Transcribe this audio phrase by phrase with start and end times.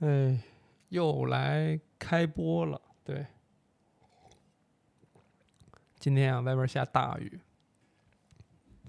[0.00, 0.38] 哎，
[0.88, 2.80] 又来开播了。
[3.04, 3.26] 对，
[5.98, 7.38] 今天啊，外边下大雨，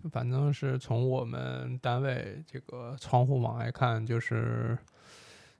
[0.10, 4.78] 反正是从我们单位这个窗户往外看，就是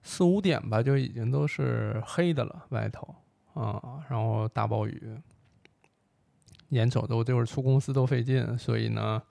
[0.02, 3.14] 四五点吧，就已经都是黑的了，外头
[3.54, 5.20] 啊，然后大暴雨，
[6.70, 9.22] 眼瞅着我这会儿出公司都费劲，所以呢。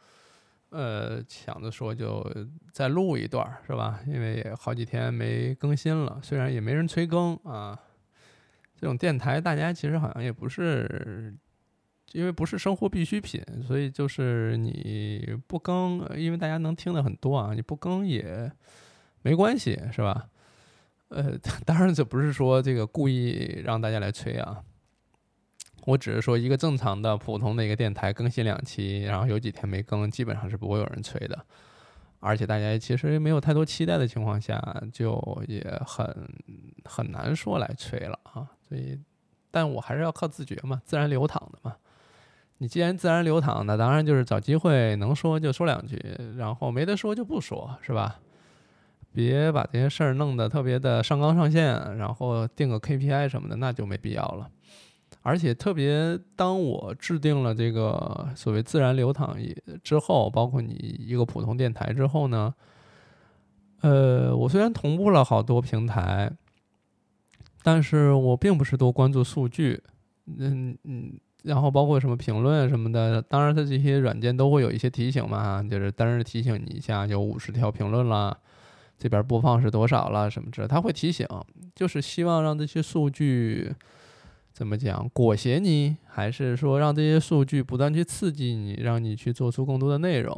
[0.71, 2.25] 呃，想着说就
[2.73, 4.00] 再录一段是吧？
[4.07, 7.78] 因为也好几天没更新了，虽然也没人催更啊。
[8.77, 11.37] 这种电台大家其实好像也不是，
[12.12, 18.50] 因为不是生活必需品，所以就是你不更，因为大家能听的很多啊，你不更也
[19.23, 20.28] 没关系是吧？
[21.09, 24.62] 呃， 当然这不是说这个故意让大家来催啊。
[25.87, 31.39] 我只是说一个正常的、普通的一个电台更新两期，然后有几天没更，基本上是不会有人催的。
[32.20, 34.62] 而且大家其实没有太多期待的情况下，
[34.93, 36.06] 就也很
[36.84, 38.47] 很难说来催了啊。
[38.69, 39.01] 所以，
[39.51, 41.77] 但我还是要靠自觉嘛，自然流淌的嘛。
[42.58, 45.98] 你既然自然流淌，那当然就是找机会能说就说两句，
[46.36, 48.20] 然后没得说就不说，是吧？
[49.12, 54.51] 别把这些事儿弄得特别的上纲上线，然后定个 KPI 什么的，那就没必要了。
[55.23, 59.37] 而且特别，当我制定了这个所谓自然流淌
[59.85, 62.55] 之后，包括你一个普通电台之后呢，
[63.83, 66.33] 呃，我虽然同步了好多平台，
[67.63, 69.83] 但是我并不是多关注数据，
[70.39, 78.35] 嗯嗯，然后包括什么评论什么的，当然它这些软件都会有一些提醒嘛，就是单日提醒你一下，有五十条评论了，
[78.98, 81.27] 这边播放是多少了什么之类，它会提醒，
[81.75, 83.75] 就是希望让这些数据。
[84.61, 85.08] 怎么讲？
[85.14, 90.36] 裹挟你，还是说让这些数据不断去刺激你，让你去做出更多的内容？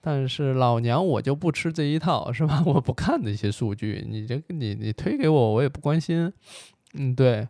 [0.00, 2.60] 但是老娘我就不吃这一套，是吧？
[2.66, 6.32] 我不看那些数据，你这你你推给我，我也不关心。
[6.94, 7.46] 嗯，对，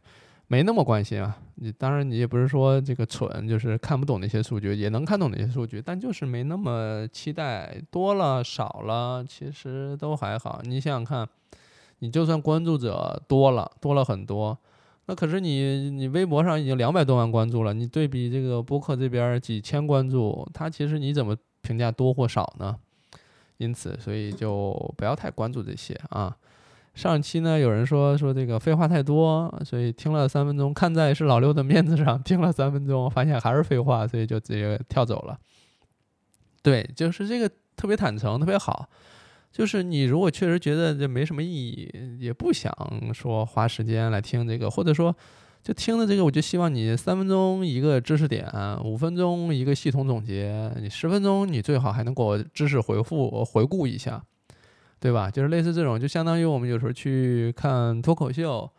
[0.48, 1.34] 没那么关心啊。
[1.55, 7.81] 你当然你也不是说这个蠢，就是看不懂那些数据，也能看懂那些数据，但就是没那么期待。
[7.91, 10.60] 多了少了，其实都还好。
[10.62, 11.26] 你想想看，
[12.00, 14.59] 你就算关注者多了，多了很多。
[15.06, 22.77] 那可是你，你微博上已经两百多万关注了，你对比这个播客这边几千关注，它其实你怎么评价多或少呢？
[23.59, 26.37] 因此，所以就不要太关注这些啊。
[26.95, 35.39] 上期呢，有人说说这个废话太多，所以听了三分钟，看在是老六的面子上，听了三分钟，发现还是废话，所以就直接跳走了。
[36.62, 38.89] 对，就是这个特别坦诚，特别好。
[39.56, 41.91] 就是你如果确实觉得这没什么意义，
[42.21, 42.71] 也不想
[43.15, 45.17] 说花时间来听这个，或者说
[45.62, 48.47] 就听的这个，我就希望你三分钟一个知识点，
[48.84, 54.22] 五分钟一个系统总结，你十分钟你最好还能给我知识回复回顾一下，
[55.00, 55.31] 对吧？
[55.31, 58.71] 就是类似这种，就相当于我们有时候去看脱口秀，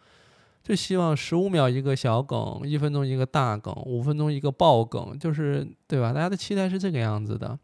[0.64, 6.14] 就希望十五秒一个小梗，一分钟一个大梗，五分钟一个爆梗，就是对吧？
[6.14, 7.58] 大家的期待是这个样子的。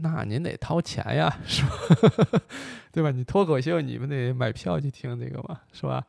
[0.00, 2.42] 那您得掏钱呀，是吧？
[2.92, 3.10] 对吧？
[3.10, 6.04] 你脱口秀，你们得买票去听这个嘛，是吧？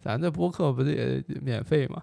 [0.00, 2.02] 咱这播客不得免费嘛？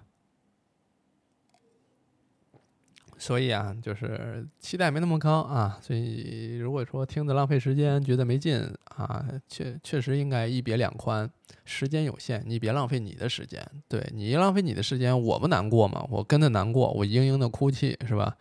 [3.18, 5.78] 所以啊，就是期待没那么高啊。
[5.80, 11.30] 所以如果说听着浪费时间，觉得没劲啊，确确实应该一别两宽。
[11.64, 13.64] 时间有限，你别浪费你的时间。
[13.88, 16.04] 对你一浪费你的时间，我不难过吗？
[16.10, 18.36] 我跟着难过，我嘤嘤的哭泣，是吧？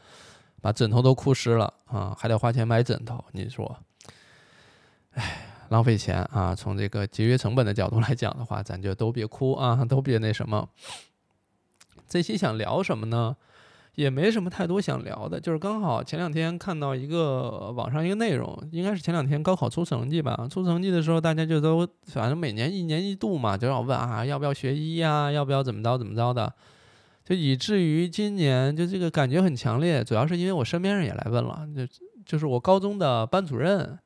[0.60, 3.78] 把枕头都哭湿了啊，还得花钱买枕头，你说，
[5.12, 6.54] 哎，浪费钱啊！
[6.54, 10.68] 从这个节约成本的角度来讲的话，咱就都别哭啊，都别那什么。
[12.08, 13.36] 这期想聊什么呢？
[13.96, 20.46] 也没什么太多想聊的，就是刚好前两天看到一个网上一个内容，应该是前两天高考出成绩吧。
[20.50, 25.30] 出成绩的时候，大家就都反正每年一年一度嘛，就要问啊，要不要学医呀？
[25.30, 26.52] 要不要怎么着怎么着的？
[27.30, 31.86] 就以至于今年就这个感觉很强烈，主要是因为我身边人也来问了，就
[32.26, 33.96] 就是我高中的班主任，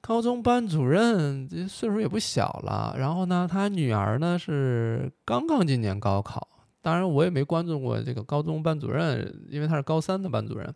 [0.00, 6.48] 高中班主任这岁数也不小了，然后呢，他女儿呢是刚刚今年高考，
[6.80, 10.74] 当然我也没关注过这个高中班主任，因为他是高三的班主任，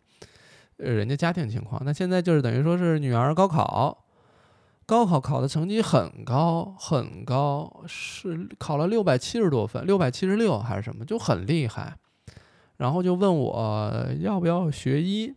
[0.77, 4.05] 呃，人家家庭情况，那现在就是等于说是女儿高考。
[4.91, 11.97] 高考考的成绩很高很高，是考了六百七十多分，六百七十六还是什么，就很厉害。
[12.79, 15.33] 然后就问我要不要学医，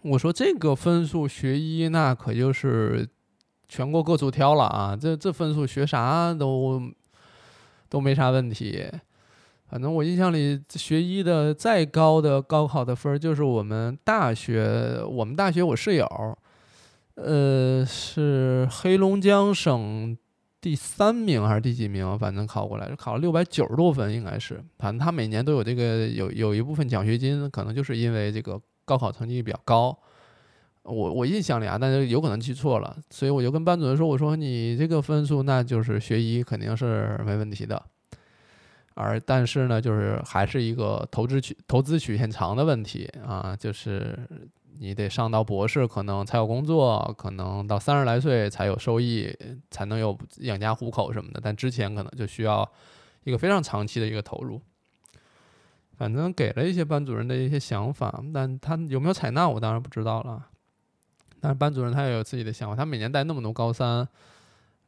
[0.00, 3.06] 我说这个分数学医那可就是
[3.68, 6.80] 全国各处挑了啊，这这分数学啥都
[7.90, 8.82] 都没啥问题。
[9.68, 16.38] 反正我印象里学医的再高的高考的分就是我们大学，我们大学我室友。
[17.14, 20.16] 呃，是黑龙江省
[20.62, 22.18] 第三名还是第几名？
[22.18, 24.64] 反正考过来，考了六百九十多分，应该是。
[24.78, 29.96] 反正他每年都有这个有有一部分奖学金，可能就是因为这个高考成绩比较高。
[30.84, 37.80] 我我印象里啊，但是有可能记错了，所以我就跟班主任说：“我说你这个分数，那就是学医肯定是没问题的。
[38.94, 44.18] 而但是呢，就是还是一个投资曲投资曲线长的问题啊，就是。”
[44.78, 49.32] 你得上到博士，可能才有工作，可能到三十来岁才有收益，
[49.70, 51.40] 才能有养家糊口什么的。
[51.42, 52.68] 但之前可能就需要
[53.24, 54.60] 一个非常长期的一个投入。
[55.96, 60.48] 反正给了一些班主任的一些想法，但他有没有采纳，我当然不知道了。
[61.38, 64.08] 但是班主任他也有自己的想法，他每年带那么多高三，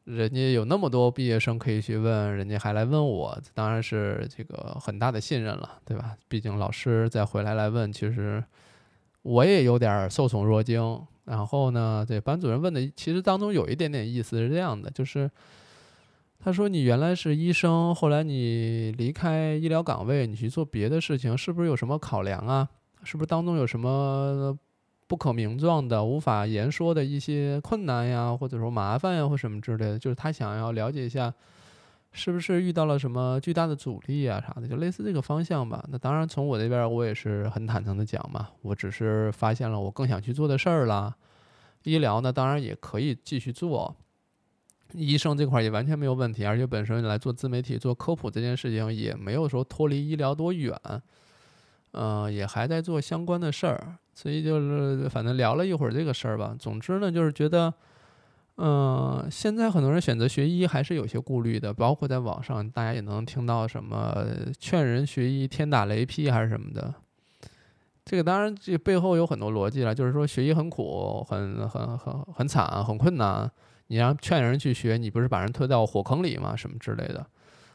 [0.03, 6.17] 人家有那么多毕业生可以去问，人家还来问我，当然是这个很大的信任了，对吧？
[6.27, 8.43] 毕竟老师再回来来问，其实。
[9.25, 15.27] 我也有点受宠若惊，然后呢，这班主任问的其实当中有一点点意思是这样的，就是
[16.39, 22.69] 他说你原来是医生，后来你离开医疗岗位，你去做别的事情，是不是有什么考量啊？
[23.03, 24.55] 是不是当中有什么
[25.07, 29.97] 不可名状的、无法言说的一些困难呀，或者说麻烦呀，或什么之类的？
[29.97, 31.33] 就是他想要了解一下。
[32.17, 35.83] 是不是遇到了什么巨大的阻力啊啥的，就类似这个方向吧。
[35.91, 41.13] 那当然，从我这边我也是很坦诚的讲嘛，我只是发现了我更想去做的事儿了。
[41.83, 43.93] 医疗呢，当然也可以继续做，
[44.93, 50.73] 医生这块也完全没有问题，而且本身来做自媒体、做科普这件事情也没有说脱离医疗多远，
[51.91, 53.97] 嗯，也还在做相关的事儿。
[54.13, 56.55] 所以就是反正聊了一会儿这个事儿吧。
[56.57, 57.73] 总之呢，就是觉得。
[58.57, 64.25] 嗯，现在很多人选择学医还是有些顾虑的，包括在网上，大家也能听到什么
[64.57, 66.93] 劝人学医天打雷劈还是什么的。
[68.05, 73.51] 这个当然这背后有很多逻辑了，就是说学医很苦、很很很很惨、很困难，
[73.87, 76.55] 你让劝人去学，你不是把人推到火坑里吗？
[76.55, 77.27] 什么之类的。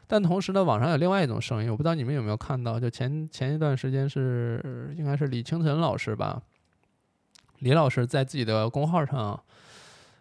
[0.06, 6.40] 但同时呢，网上有另外一种声音，我不知道你们有没有看到，就前前一段时间是应该是李清晨老师吧，
[7.58, 9.38] 李老师在自己的公号上。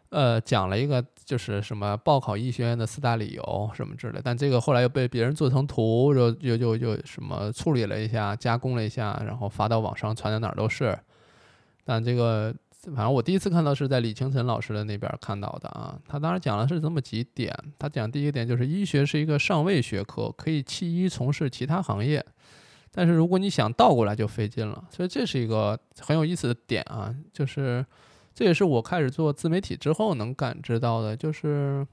[0.09, 10.97] 呃，讲了一个就是什么报考医学院的四大理由什么之类，但这个后来又被别人做成图，又又又又什么处理了一下，加工了一下，然后发到网上，传到哪儿都是。
[11.83, 12.51] 但这个
[12.95, 22.25] 反正我第一次看到是在李清晨老师的那边看到的啊，他当时讲的是这么几点，他讲第一个点就是医学是一个上位学科，可以弃医从事其他行业，
[22.91, 27.85] 但是如果你想倒过来就费劲了，所以这是一个很有意思的点啊，就是。
[28.39, 31.86] 这也是我开始做自媒体之后能感知到的，就是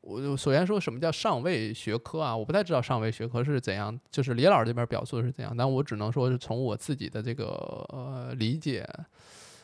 [0.00, 2.36] 我首先说什么叫上位学科啊？
[2.36, 7.46] 我不太知道上位学科是怎样，就是李老师这边表述的是怎样，但我只能说是从我自己的这个
[7.90, 8.84] 呃理解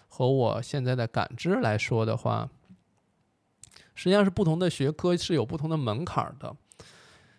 [0.07, 2.49] 和我现在的感知来说的话，
[3.97, 6.55] 实际上是不同的学科是有不同的门槛的。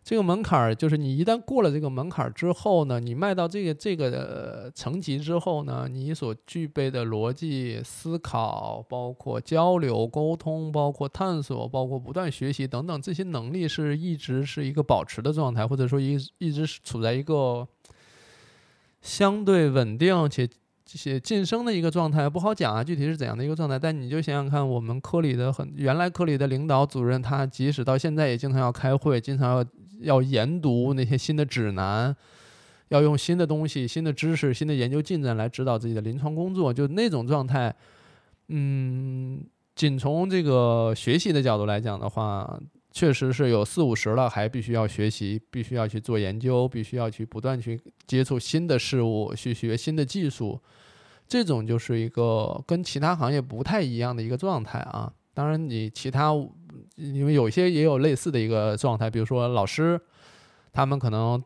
[0.02, 17.68] 这个门槛儿就是你一旦过了这个门槛儿之后呢，你迈到这个这个层级之后呢，你所具备的逻辑思考、包括交流沟通、包括探索、包括不断学习等等这些能力是一直是一个保持的状态，或者说一一直是处在一个
[19.02, 20.50] 相对稳定且
[20.86, 23.78] 且晋升的一个状态，不好讲啊，具体是怎样的一个状态。
[23.78, 29.66] 但你就想想看，我们科里的很原来科里的领导主任，他即使到现在也经常要开会，经常要。
[30.00, 32.16] 要研读那些新的指南，
[32.90, 37.76] 要用新的东西、新的知识、新的研究进展来指导自己的临床工作，就那种状态。
[38.48, 39.44] 嗯，
[39.76, 42.60] 仅从这个学习的角度来讲的话，
[42.92, 50.60] 确实是有四五十了，还必须要学习，必须要去做研究，必须要去不断去接触新的事物，去学新的技术。
[51.28, 55.14] 这种就是一个跟其他行业不太一样的一个状态啊。
[55.34, 56.32] 当然，你其他。
[56.96, 60.00] 因为有一些也有类似的一个状态，比如说老师，
[60.72, 61.44] 他们可能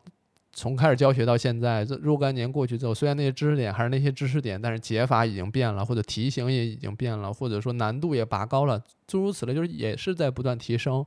[0.52, 11.04] 从开始教学到现在，这若干年过去之后，虽然那些知识点还是那些知识点，但是解法已经变了，或者题型也已经变了，或者说难度也拔高了，诸如此类，就是也是在不断提升。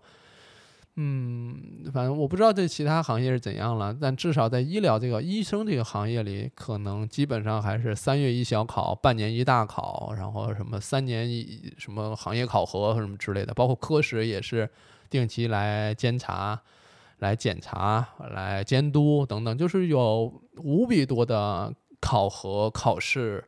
[1.00, 1.56] 嗯，
[1.94, 14.68] 反正我不知道这其他行业是怎样了，但至少在医疗这个医生这个行业里，可能基本上还是三月一小考，半年一大考，然后什么三年一什么行业考核什么之类的，包括科室也是
[15.08, 16.60] 定期来监察、
[17.20, 23.44] 来检查、来监督等等，就是有无比多的考核考试。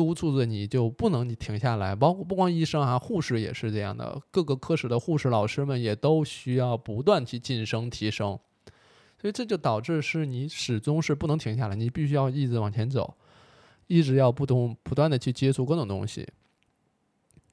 [0.00, 8.38] 督促着你就不能你停下来，包括不光医生啊，护士也是这样的，各个科室的护士老师们也都需要不断去晋升提升，
[9.20, 13.14] 所以这就导致是你始终是不能停下来，你必须要一直往前走，
[13.88, 16.26] 一直要不同不断的去接触各种东西。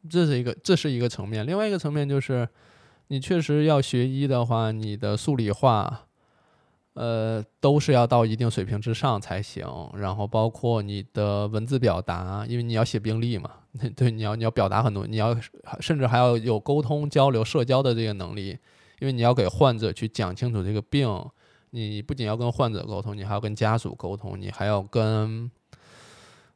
[0.09, 1.45] 这是一个这是一个层面。
[1.45, 2.47] 另外一个层面就是，
[3.07, 6.06] 你确实要学医的话，你的数理化，
[6.97, 9.63] 呃，都是要到一定水平之上才行。
[9.93, 13.51] 然后包括你的文字表达，因为你要写病历嘛，
[13.95, 15.37] 对，你要你要表达很多，你要
[15.79, 18.57] 甚至还要有沟通、交流、社交的这个能力，
[18.99, 21.07] 因为你要给患者去讲清楚这个病。
[21.71, 25.51] 你不仅要跟患者沟通，你还要跟家属沟通，你还要跟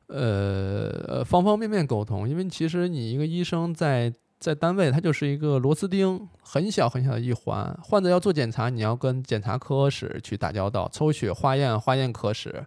[0.08, 2.28] 呃方方面面沟通。
[2.28, 7.80] 因为其实你一个医生在在单位，他就是一个螺丝钉，很小很小的一环。
[7.84, 12.66] 患者要做检查，你要跟检查科室去打交道；抽血化验，化验科室，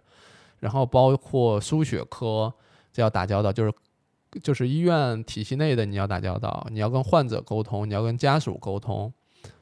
[0.59, 2.53] 然后包括输血科，
[2.93, 3.73] 这要打交道，就是
[4.41, 9.13] 就是医院体系内的你要打交道，你要跟患者沟通，你要跟家属沟通。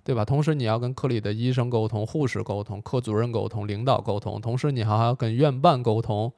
[0.06, 0.24] 对吧？
[0.24, 6.32] 同时你要跟科里的医生沟通、护士沟通、科主任沟通、领导沟通，同时你还要跟院办沟通。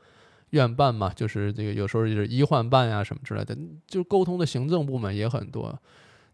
[0.51, 5.77] 院办嘛，就是这个有时候就是医患办呀什么之类的，就沟通的行政部门也很多。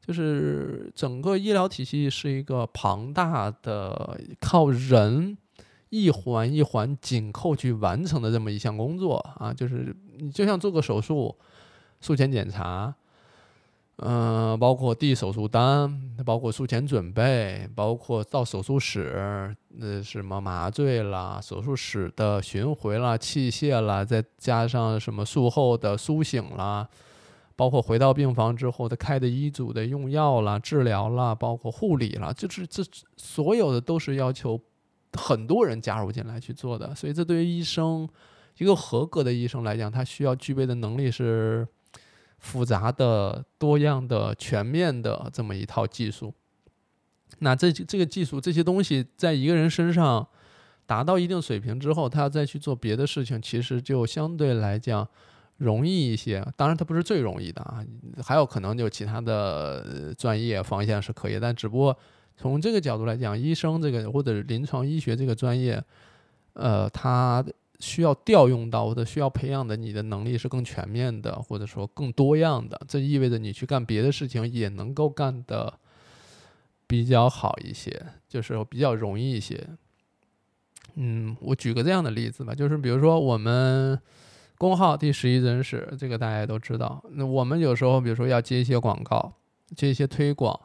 [0.06, 5.38] 就是整个医疗体系是一个庞大的、靠人
[5.89, 9.53] 一环一环紧扣去完成的这么一项工作啊。
[9.53, 11.36] 就是你就像做个手术，
[12.00, 12.96] 术前检查。
[13.98, 26.89] 嗯，包括递手术单，包括术前准备，包括到手术室，那什么麻醉啦，手术室的巡回啦，器械啦，再加上什么术后的苏醒啦，
[27.55, 32.81] 包括回到病房之后的开的医嘱的用药啦、治疗啦，包括护理啦，就是这
[33.17, 34.60] 所有的都是要求
[35.13, 36.95] 很多人加入进来去做的。
[36.95, 38.10] 所以，这对于医生
[38.57, 41.67] 一个合格的医生来讲，他需要具备的能力是。
[42.41, 46.33] 复杂的、多样的、全面的这么一套技术，
[47.38, 50.27] 那这这个技术这些东西在一个人身上
[50.88, 55.07] 达到一定水平之后，他要再去做别的事情，其实就相对来讲
[55.57, 56.43] 容易一些。
[56.57, 57.86] 当然，它不是最容易的啊，
[58.24, 61.95] 还有可能就其他的专业方向是可以，但只不过
[62.36, 65.81] 从这个角度来讲，医生这个或者临床医学这个专业，
[66.53, 67.45] 呃，它。
[67.81, 72.79] 需要调用到或者需要培养的你的能力是更全面的，或者说更多样的。
[72.88, 75.73] 这意味着你去干别的事情也能够干得
[76.88, 79.67] 比较好一些，就是比较容易一些。
[80.95, 84.00] 嗯，我举个这样的例子吧，就是比如说我们
[84.57, 87.03] 公号第十一真实，这个大家都知道。
[87.11, 89.33] 那我们有时候比如说要接一些广告，
[89.75, 90.59] 接一些推广。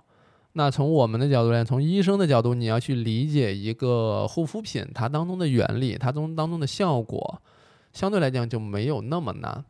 [0.58, 7.42] 那从我们的角度来，从医生的角度，你要去理解一个护肤品它当中的原理，它中当中的效果，
[7.92, 9.62] 相对来讲就没有那么难，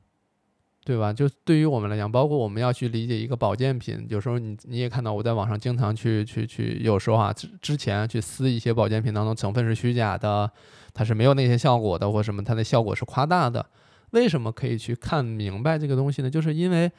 [0.84, 1.12] 对吧？
[1.12, 10.48] 就对于我们来讲，包括我们要去理解一个保健品，有时候你你也看到我在网上经常去去去，有时候啊之之前去撕一些保健品当中成分是虚假的，
[10.94, 13.66] 它是没有那些效果的，或什么它的效果是夸大的，
[14.10, 16.30] 为什么可以去看明白这个东西呢？
[16.30, 16.92] 就是因为。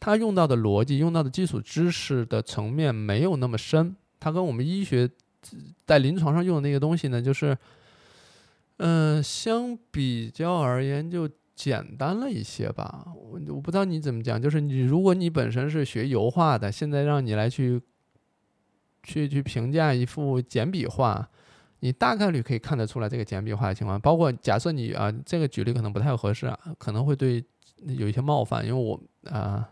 [0.00, 5.08] 它用到的逻辑、用到的基础知识的层面没有那么深，它跟我们医学
[5.86, 7.56] 在临床上用的那个东西呢，就是，
[8.78, 13.08] 嗯，相比较而言就简单了一些吧。
[13.14, 17.78] 我我不知道你怎么讲，就是你如果你本身是学油画的，现在让你来去
[19.02, 21.28] 去去评价一幅简笔画，
[21.80, 24.00] 你大概率可以看得出来这个简笔画的情况。
[24.00, 27.44] 包括假设你啊，这个举例可能不太合适啊，可能会对
[27.84, 28.98] 有一些冒犯，因为我
[29.30, 29.68] 啊。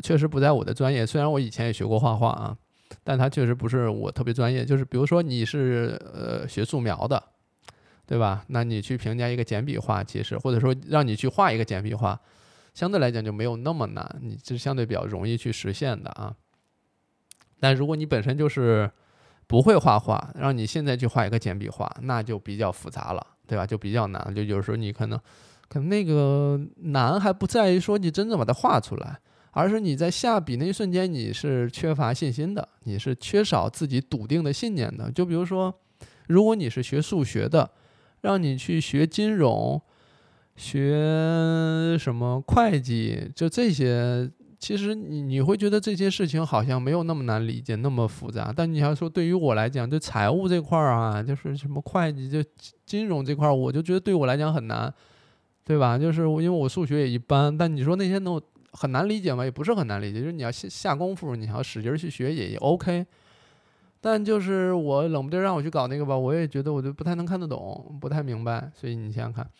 [0.00, 2.56] 确实不在我的专业，虽然我以前也学过画画啊，
[3.04, 4.64] 但它确实不是我特别专业。
[4.64, 7.22] 就是比如说你是呃学素描的，
[8.06, 8.44] 对吧？
[8.48, 12.18] 那你去评价一个简笔画，其实或者说让你去画一个简笔画，
[12.74, 16.34] 相对来讲就没有那么难，你这是相对比较容易去实现的啊。
[17.60, 18.90] 但如果你本身就是
[19.46, 23.66] 不会画画，让你现在去画一个简笔画，那就比较复杂了，对吧？
[23.66, 25.18] 就比较难，就有时候你可能
[25.68, 29.18] 可能那个难还不在于说你真正把它画出来。
[29.52, 35.10] 而是你在下笔那一瞬间，你是缺乏信心的，你是缺少自己笃定的信念的。
[35.10, 35.74] 就比如说，
[36.28, 37.68] 如果你是学数学的，
[38.20, 39.80] 让你去学金融、
[40.54, 48.52] 学什么会计，就这些，其实你你会觉得这些事情好像没有那么难理解，那么复杂。
[48.54, 52.44] 但你要说对于我来讲，就财务这块儿啊，就是什么会计、就
[52.84, 54.92] 金融这块儿，我就觉得对我来讲很难，
[55.64, 55.98] 对吧？
[55.98, 58.40] 就是因为我数学也一般，但你说那些能。
[58.72, 59.44] 很难理解吗？
[59.44, 63.06] 也不是很难理解，就是你要下下功夫，你要使劲去学也 OK。
[64.00, 68.70] 但就是我冷不丁让我去搞那个吧，我也觉得我就不太能看得懂，不太明白。
[68.74, 69.50] 所以你想想看，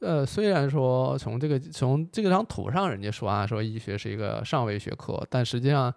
[0.00, 5.92] 呃，虽然说从这个从这张图上人家说啊，说医学是一个上位学科，但实际上，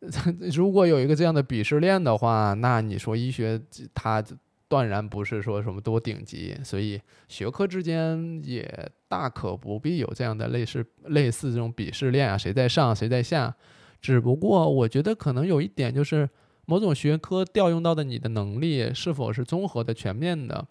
[0.52, 3.58] 如果有一个这样的鄙视链的话，那你说医学
[3.94, 4.22] 它
[4.70, 13.52] 断然不是说什么多顶级，所以学科之间也大可不必有这样的类似类似这种鄙视链啊，谁在上谁在下。
[14.00, 16.30] 只不过我觉得可能有一点就是，
[16.66, 20.68] 某种学科调用到的你的能力是否是综合的、全面的，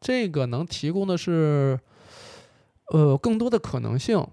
[0.00, 1.78] 这个能提供的是，
[2.90, 4.26] 呃，更多的可能性。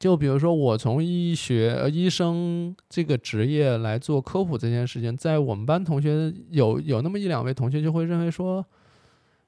[0.00, 8.64] 就比如说，我从医学医生这个职业来做科普这件事情，在我们班同学有有那么一两位同学就会认为说，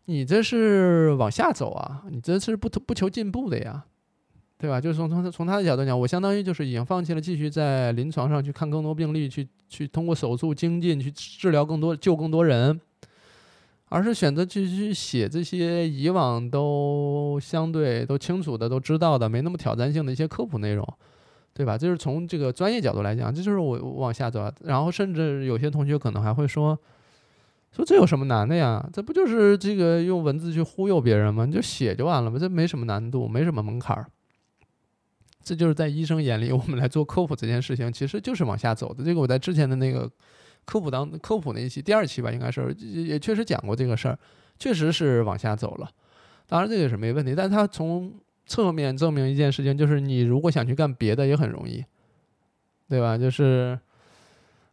[0.04, 3.82] 你这是往下走啊，你这是不不求进步的呀，
[4.59, 4.78] 对吧？
[4.78, 12.78] 就是从从从他的角度讲，我相当于就是已经放弃了继续在临床上去看更多病例，去去通过手术精进去治疗更多救更多人。
[13.92, 20.82] 而是选择去去写这些以往都相对都清楚的、都知道的、没那么挑战性的一些科普内容，
[21.52, 21.76] 对吧？
[21.76, 24.50] 就是从这个专业角度来讲，这就是我往下走。
[24.64, 26.78] 然后甚至有些同学可能还会说
[27.70, 28.82] ：“说这有什么难的呀？
[28.94, 31.44] 这不就是这个用文字去忽悠别人吗？
[31.44, 32.38] 你就写就完了嘛？
[32.38, 34.06] 这没什么难度，没什么门槛儿。”
[35.44, 39.04] 这就是在医生眼里，我们来做科普这件事情，其实就是往下走的。
[39.04, 40.11] 这个我在之前的那个。
[40.64, 44.19] 科普当科普那一期第二期吧，应该是也确实讲过这个事儿，
[44.59, 45.90] 确实是往下走了。
[46.47, 48.12] 当然这个是没问题，但他从
[48.47, 51.85] 侧面证明一件事情，就是你如果想去干别的也很容易，
[52.88, 53.16] 对吧？
[53.16, 53.78] 就是，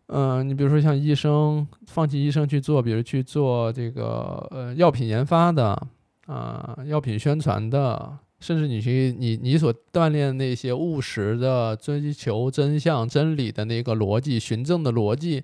[0.07, 5.87] 嗯，你比如说像医生放弃医生去做，比如去做这个呃药品研发的
[6.25, 15.43] 啊，药品宣传的，甚至你去你你所锻炼那些务实的追求真相真理的那个逻辑、循证的逻辑。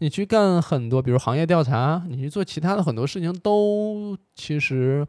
[0.00, 5.04] 你去干很多，比如行业调查，你去做其他的很多事情，都其实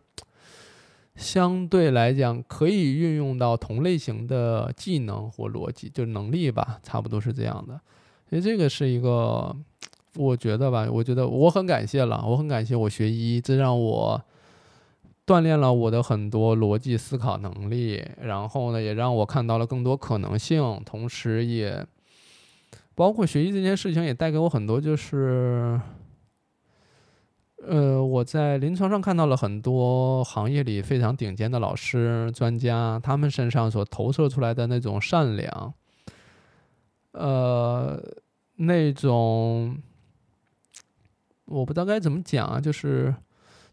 [1.15, 7.79] 相对来讲可以运用到同类型的技能或逻辑，就是能力吧，差不多是这样的。
[8.27, 9.55] 所以这个是一个，
[10.15, 14.19] 我觉得吧，我觉得我很感谢了，我很感谢我学医，这让我
[15.23, 21.85] 锻炼了我的很多逻辑思考能力，然后呢，也让我看到了更多可能性，同时也。
[22.99, 25.79] 包括学医这件事情也带给我很多，就是，
[27.65, 35.73] 呃，我在临床上看到了很多行业里非常顶尖的老师、专家，他们身上所投射出来的那种善良，
[37.13, 38.03] 呃，
[38.57, 39.81] 那种，
[41.45, 43.15] 我不知道该怎么讲啊，就是。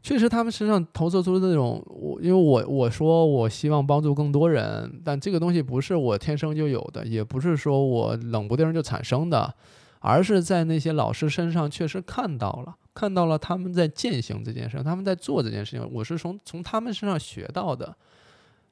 [0.07, 9.53] 确实，他们身上投射出的那种，我因为我我说我希望帮助更多人，但这个东西不是我天生就有的，也不是说我冷不丁就产生的，
[9.99, 17.93] 而是在那些老师身上确实看到了，看到了他们在践行这件事，他们在做这件事情，我是从从他们身上学到的。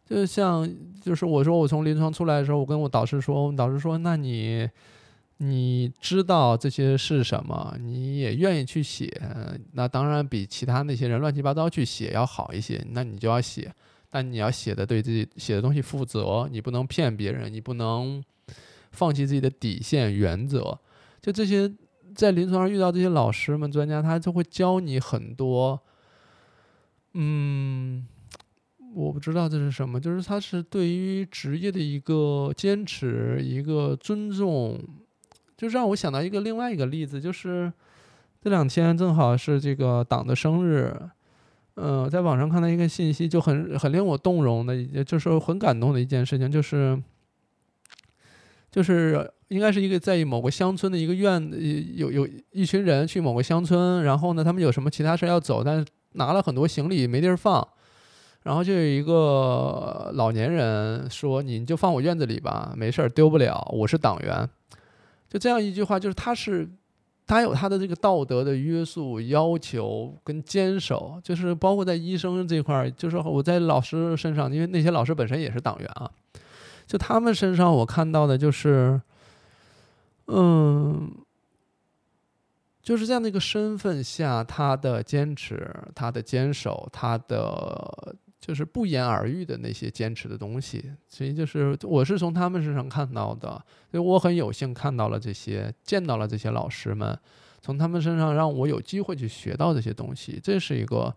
[0.09, 4.71] 就像就是我说我从临床出来的时候，我跟我导师说，我导师说，那你。
[5.39, 7.77] 你知道这些是什么？
[7.81, 9.11] 你也愿意去写，
[9.73, 12.83] 那当然比其他那些人乱七八糟去写要好一些。
[12.91, 13.75] 那你就要写，
[14.09, 18.23] 但你要写的对自己写的东西负责，你不能骗别人，你不能
[18.93, 20.79] 放弃自己的底线原则。
[21.21, 21.71] 就这些，
[22.15, 25.83] 在临床上遇到这些老师们、专家，他就会教你很多。
[27.15, 28.07] 嗯，
[28.95, 34.81] 我不知道这是什么，就是他是对于职业的一个坚持，一个尊重。
[35.57, 37.73] 就让我想到一个另外一个例子，就是
[38.43, 40.95] 这两天正好是这个党的生日，
[41.77, 47.01] 嗯，在网上看到一个信息，就很很令我动容的，也就是很感动的一件事情，就是
[48.71, 51.51] 就是应该是一个在某个乡村的一个院，
[51.95, 57.67] 有有一群人去某个乡村，然后呢，他们有什么其他事要走，但是拿了很多行李没地儿放，
[58.43, 64.49] 然后就有一个老年人说：“你就放我院子里吧，没事儿，丢不了，我是党员。”
[65.35, 66.65] 就这样一句话，就是他是，
[67.27, 76.09] 他有他的这个道德的约束、要求跟坚守，就是包括在医生这块儿，就是我在老师身上，因为那些老师本身也是党员啊，
[76.87, 79.03] 就他们身上我看到的就是，
[80.29, 81.11] 嗯，
[82.81, 88.15] 就是这样的一个身份下，他的坚持、他的坚守、他的。
[88.47, 93.49] 就是不言而喻的那些坚持的东西，所以就是我是从他们身上看到的，
[93.91, 97.19] 所以我很有幸看到了这些，见到了这些老师们，
[97.63, 101.11] 从他们身上让我有机会去学到这些东西，这是一个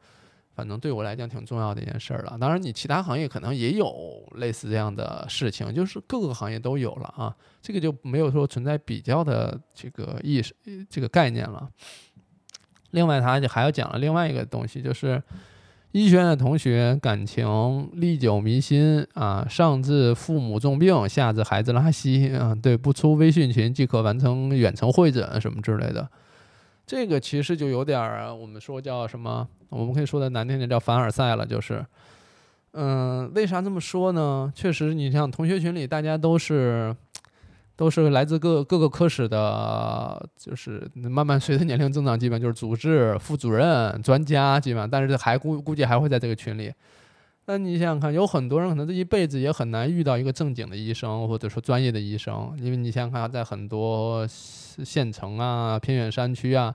[0.55, 2.37] 反正对我来讲挺重要的一件事儿了。
[2.39, 10.55] 当然，你其他行业可能也有类似这样的事情，就是各个行业都有了啊，这个就没有说存在比较的这个意识
[10.89, 11.69] 这个概念了。
[12.91, 15.21] 另外，他就还要讲了另外一个东西，就是。
[15.93, 26.07] 医学院的同学感情历久弥新啊，上至父母重病，下至孩子拉稀啊，对，不出微信群即可完成远程会诊什么之类的。
[26.85, 29.47] 这个其实就有点儿，我们说叫什么？
[29.69, 31.85] 我们可以说的难听点叫凡尔赛了，就是，
[32.73, 34.51] 嗯，为啥这么说呢？
[34.53, 36.95] 确实，你像同学群里，大家都是
[37.77, 46.73] 都是来自各各个科室的，就是慢慢随着年龄增长，基本就是组织副主任、专家，基本上，但是还估估计还会在这个群里。
[47.45, 54.27] 那你想想看，有很多人可能这一辈子也很难遇到一个正经的医生，或者说专业的医生，因为你想想看，在很多。
[54.85, 56.71] 县城啊，偏远山区啊，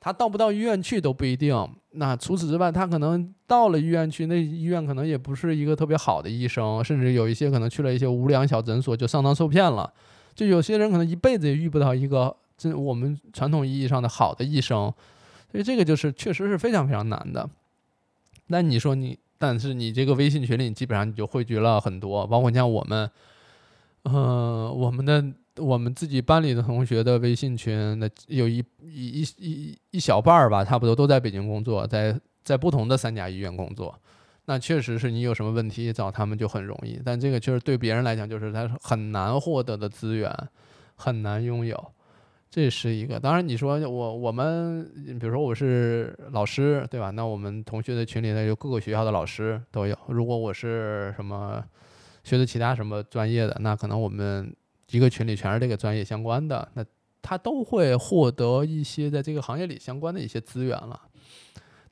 [0.00, 1.56] 他到不到医院去都不一定。
[1.92, 9.88] 那除此之外，他可能到了医院去，那医院可能也不是一个特别好的医生，甚至有一些可能去了一些无良小诊所就上当受骗了。
[10.38, 14.94] 就有些人可能一辈子也遇不到一个这我们传统意义上的好的医生，
[15.50, 17.50] 所以这个就是确实是非常非常难的。
[18.46, 23.10] 那你说你，但是你这个微信群里基本上你就汇聚了很多，包括像我们，
[24.04, 25.24] 嗯，我们的。
[25.58, 33.92] 我们自己班里的同学的微信群，那有一一一一一小半儿吧，差不多都在北京工作，在在不同的三甲医院工作。
[34.48, 40.34] 那确实是你有什么问题找他们就很容易，但这个确实对别人来讲就是他很难获得的资源，
[40.94, 41.92] 很难拥有。
[42.50, 43.20] 这是一个。
[43.20, 47.10] 当然你说我我们，比如说我是老师，对吧？
[47.10, 49.94] 那我们同学的群里呢，有各个学校的老师都有。
[50.08, 51.62] 如果我是什么
[52.24, 54.52] 学的其他什么专业的，那可能我们。
[54.90, 56.82] 一个群里全是这个专业相关的，那
[57.20, 60.98] 他都会获得一些在这个行业里相关的一些资源了。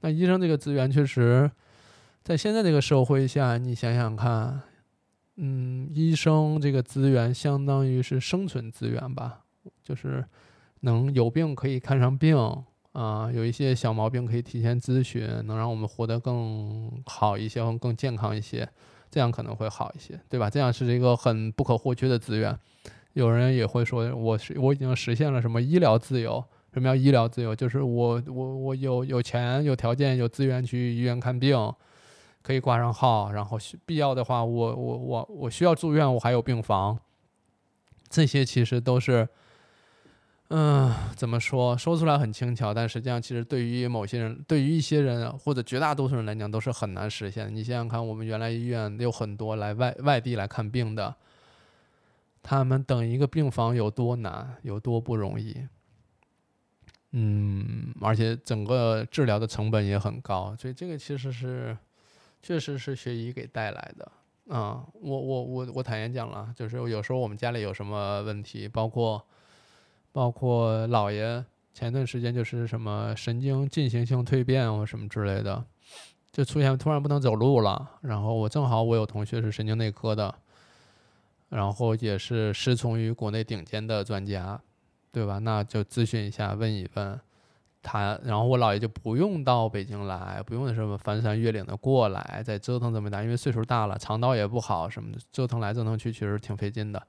[0.00, 1.50] 那医生这个资源确实，
[2.26, 4.60] 在现在这个社会下，你想想看，
[5.36, 9.44] 嗯，医生这个资源相当于是生存资源吧，
[9.80, 10.24] 就是
[10.80, 12.36] 能有病可以看上病
[12.90, 18.68] 啊，有一些小毛病可以提前咨询，能让我们活得更好一些，更健康一些。
[19.08, 20.50] 这样可能会好一些，对吧？
[20.50, 22.58] 这样是一个很不可或缺的资源。
[23.12, 26.44] 有人也会说，我是我已经实现了什么医疗自由？
[26.74, 27.54] 什么叫医疗自由？
[27.54, 31.56] 就是我我我有有钱、有条件、有资源去医院看病，
[32.46, 36.96] 可以挂上号，然后必要的话，我我我我需要住院，我还有病房。
[38.08, 39.28] 这些其实都是。
[40.50, 41.76] 嗯，怎么说？
[41.76, 47.52] 说出来很轻巧，但实际上，其实对于某些人，对于一些人或者绝大多数人来讲，都是很难实现。
[47.52, 51.12] 你想想看，我们原来医院有很多来外外地来看病的，
[52.44, 55.66] 他们等一个病房有多难，有多不容易。
[57.10, 61.76] 嗯，而且整个治疗的成本也很高，所以这个其实是，
[62.46, 64.12] 确实是学医给带来的。
[64.54, 69.20] 啊，我我我我坦言讲了，就是有时候我们家里有什么问题，包括。
[70.12, 75.62] 包括姥爷前段时间就是什么神经进行性蜕变或什么之类的，
[76.32, 77.90] 就出现突然不能走路了。
[78.00, 80.34] 然后我正好我有同学是神经内科的，
[81.50, 84.58] 然后也是师从于国内顶尖的专家，
[85.12, 85.36] 对吧？
[85.38, 87.20] 那就咨询一下，问一问
[87.86, 88.18] 他。
[88.24, 97.00] 然后我姥爷就不用到北京来，不用什么翻山越岭的过来，再折腾这么大，因为岁数大了，肠道也不好什么的，折腾来折腾去确实挺费劲的。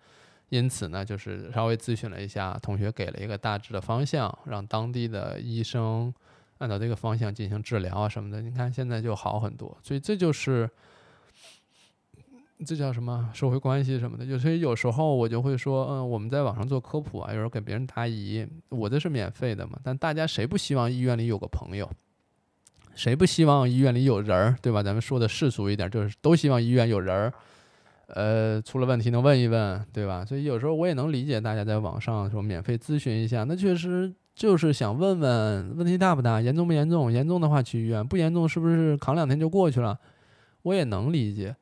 [0.49, 6.13] 因此呢，就是稍微咨询了一下，同学给了一个大致的方向，让当地的医生
[6.59, 8.41] 按照这个方向进行治疗啊什么的。
[8.41, 10.69] 你看现在就好很多，所以这就是
[12.65, 14.26] 这叫什么社会关系什么的。
[14.26, 19.80] 就所以有时候我就会说，嗯，我们在网上做科普啊，有时候给别人答疑，我这是免费的嘛。
[19.84, 21.89] 但大家谁不希望医院里有个朋友？
[22.96, 24.82] 谁不希望医院里有人儿，对吧？
[24.82, 27.34] 咱们说的世俗一点，就是都希望医院有人儿。
[28.08, 30.26] 呃，出了问题能问一问，对吧？
[30.26, 37.12] 所以有时候我也能理解大家在网上说免费咨询一下，那确实就是想问问问题大不大，严重不严重？
[37.12, 40.00] 严重的话去医院，不严重是不是扛两天就过去了？
[40.63, 41.56] 我也能理解，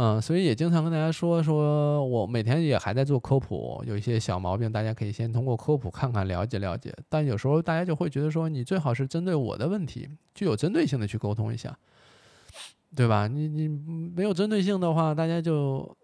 [0.00, 6.94] 嗯，所以也经常跟大家说说，我每天也还在做科普，有一些小毛病，大家可以先通过科普看看，了解了解。
[7.08, 11.76] 但有时候大家就会觉得说，你最好是针对我的问题，具有针对性的去沟通一下。
[12.94, 13.26] 对吧？
[13.26, 15.96] 你你没有针对性的话，大家就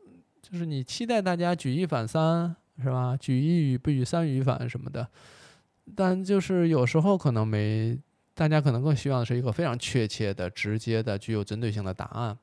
[0.43, 3.17] 就是你期待大家举一反三，是吧？
[3.17, 5.09] 举一语不语三语反什么的，
[5.95, 7.97] 但就是有时候可能没，
[8.35, 12.37] 大家可能更希望是一个非常确切的、直接的、具有针对性的答案。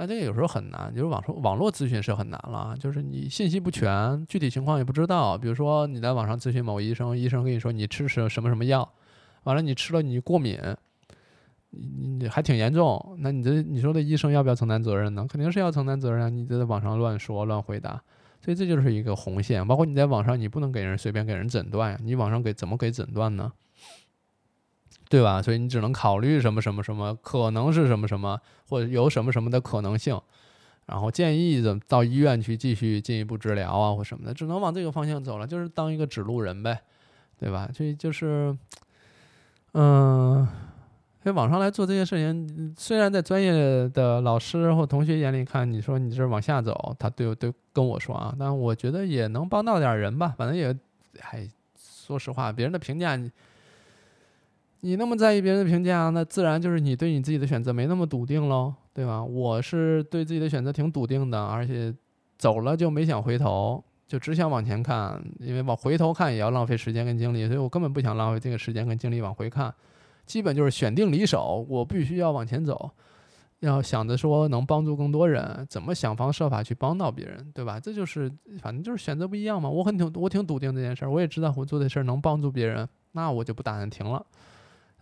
[0.00, 5.36] 那这个有时候很难，就是网上网络咨询是很难了，就是你信息不全，具体情况也不知道。
[5.36, 8.90] 比如说你在网上咨询某医生，医生跟你说你吃什什么什么药，
[9.42, 10.58] 完了你吃了你过敏。
[11.72, 15.26] 你你还挺严重，那你这你说的医生要不要承担责任呢？
[15.28, 16.28] 肯定是要承担责任啊！
[16.28, 18.02] 你在网上乱说乱回答，
[18.40, 19.64] 所以这就是一个红线。
[19.64, 23.52] 包括你在网上，你不能给人随便给人诊断呀，你网上给怎么给诊断呢？
[25.10, 25.42] 对吧？
[25.42, 30.18] 所以你只能考虑什么什么什么，可能是什么什么，或者有什么什么的可能性，
[30.86, 36.80] 然后建议怎么到医院去继续进一步治疗啊或什么的，只能往这个方向走了，就是当一个指路人呗。
[37.40, 37.70] 对吧？
[37.72, 38.54] 所以就是，
[39.72, 40.46] 嗯，
[41.22, 43.50] 所以网上来做这件事情，虽然在专业
[43.88, 50.78] 的老师或同学眼里看，你说你这往下走，他对对跟我说啊，但我觉得也能帮到点人吧，反正也，
[51.18, 53.18] 还说实话，别人的评价
[54.80, 54.96] 你。
[54.96, 59.22] 那么在意别人的评价，那自然就是你对你自己的选择没那么笃定喽，对吧？
[59.22, 61.94] 我是对自己的选择挺笃定的，而且
[62.38, 69.72] 走了就没想回头，就只想往前看，因为往回头看也要浪费时间跟精力，所以我根本不想浪费这个时间跟精力往回看，
[70.26, 72.90] 基本就是选定离手，我必须要往前走，
[73.60, 77.78] 要想着说能帮助更多人，怎么想方设法去帮到别人，对吧？
[77.78, 79.68] 这就是反正就是选择不一样嘛。
[79.68, 84.24] 我很挺我挺笃定这件事儿，我也知道我做的事儿能帮助别人，那我就不打算停了。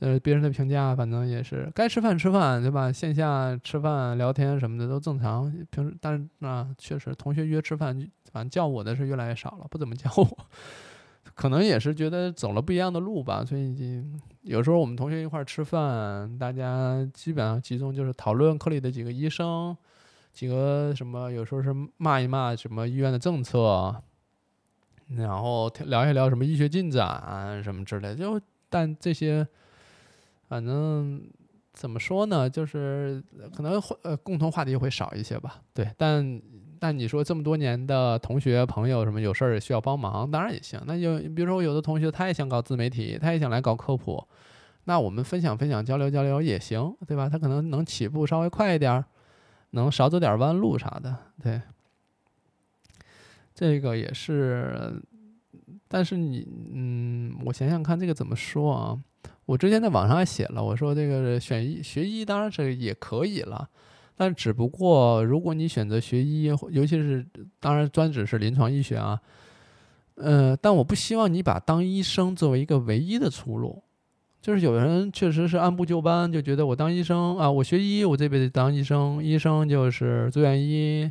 [0.00, 2.92] 呃，别人的评价反正也是该吃饭吃饭，对吧？
[2.92, 5.52] 线下吃饭聊天什么的都正常。
[5.70, 7.92] 平时，但是啊，确实同学约吃饭，
[8.30, 10.38] 反正叫我的是越来越少了，不怎么叫我。
[11.34, 13.44] 可能也是觉得走了不一样的路吧。
[13.44, 14.04] 所以
[14.42, 19.76] 有时候我们同学一块吃饭，大家基本上集中就是讨论科里的几个医生，
[20.32, 24.00] 几个什么，有时候是骂一骂什么医院的政策，
[25.16, 28.14] 然后聊一聊什么医学进展什么之类的。
[28.14, 29.44] 就但这些。
[30.48, 31.22] 反正
[31.74, 33.22] 怎么说呢，就是
[33.54, 35.62] 可能会呃共同话题会少一些吧。
[35.74, 36.42] 对，但
[36.80, 40.80] 但你说这么多年的同学朋友什么有事儿需要帮忙，当然也行。
[40.86, 44.26] 那就比如说我有的同学他也想搞自媒体，他也想来搞科普，
[44.84, 47.28] 那我们分享分享交流交流也行，对吧？
[47.28, 49.04] 他可能能起步稍微快一点，
[49.70, 51.16] 能少走点弯路啥的。
[51.42, 51.60] 对，
[53.54, 55.02] 这个也是。
[55.88, 58.98] 但是你嗯，我想想看这个怎么说啊？
[59.48, 63.66] 我之前在网上还写了，我说这个选医学医当然是也可以了，
[64.14, 67.26] 但只不过如果你选择学医，尤其是
[67.58, 69.18] 当然专指是临床医学啊，
[70.16, 73.82] 呃，但我不希望你把当医生作为一个唯一的出路。
[74.42, 81.10] 就是有人确实是按部就班，就觉得我当医生啊，我学医，我这辈子当医生，医生就是住院医。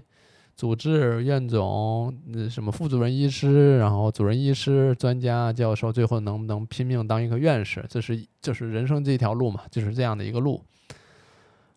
[0.57, 7.85] 主治、院总、那什么副主任医师，然后主任医师、专家、教授，最后能不能拼命当一个院士？
[7.87, 10.59] 这是就是人生这条路嘛，就是这样的一个路。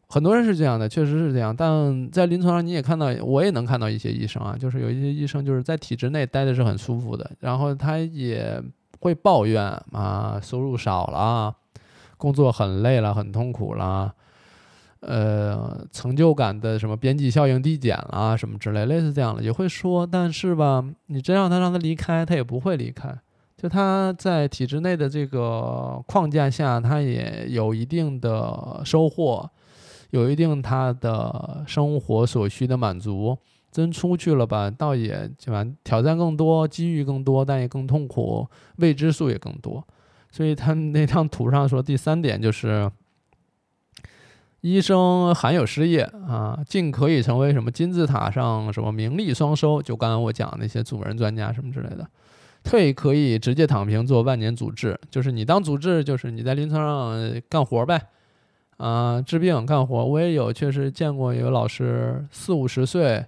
[0.08, 1.54] 很多人是这样的，确实是这样。
[1.54, 8.60] 但在临床上，你也看到，我也能看到一些医生啊，就是有一些医生就是在体制内待的是很舒服的，然后他也
[9.00, 9.62] 会抱怨
[9.92, 11.54] 啊，收入少了，
[12.16, 14.14] 工作很累了，很痛苦了。
[15.00, 23.18] 呃，成就感的什么边际效应递减了什么之类，类似这样的也会说，但是吧，你真让他让他离开，他也不会离开。
[23.56, 29.48] 就他在体制内的这个框架下，他也有一定的收获，
[30.10, 33.36] 有一定他的生活所需的满足。
[33.72, 39.82] 真出去了吧，倒也就完挑战更多，机遇更多，但也更痛苦，未知数也更多。
[40.30, 42.90] 所以他那张图上说，第三点就是。
[44.60, 52.06] 医生罕有失业啊，尽可以成为什么金字塔上什么名利双收，就刚刚我讲那些主任专家什么之类的，
[52.62, 58.08] 退可以直接躺平做万年主治，就是你当主治，就是你在临床上干活呗，
[58.76, 60.04] 啊，治病干活。
[60.04, 63.24] 我也有确实见过有老师四五十岁，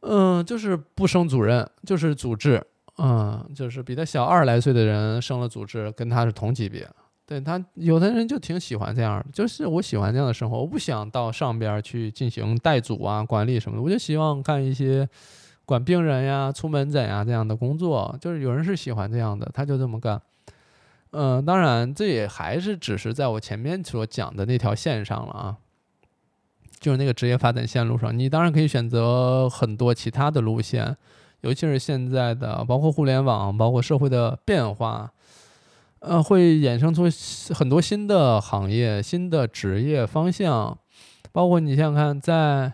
[0.00, 2.60] 嗯，就是不升主任，就是主治，
[2.98, 6.88] 嗯，就是比他小二十来岁的人升了主治，跟他是同级别。
[7.28, 15.08] 对他，有的人就挺喜欢这样，就是我喜欢这样的生活，我不想到上边去进行带组啊、管理什么的，我就希望干一些
[15.64, 18.16] 管病人呀、出门诊呀这样的工作。
[18.20, 20.22] 就是有人是喜欢这样的，他就这么干。
[21.10, 25.56] 嗯，当然这也还是只是在我前面所讲的那条线上了啊，
[26.78, 30.96] 就是那个职业发展线路上，你当然可以选择很多其他的路线，
[31.40, 35.10] 尤其是现在的包括互联网、包括社会的变化。
[36.06, 37.04] 呃，会衍生出
[37.52, 40.78] 很多新的行业、新的职业方向，
[41.32, 42.72] 包括你想想看，在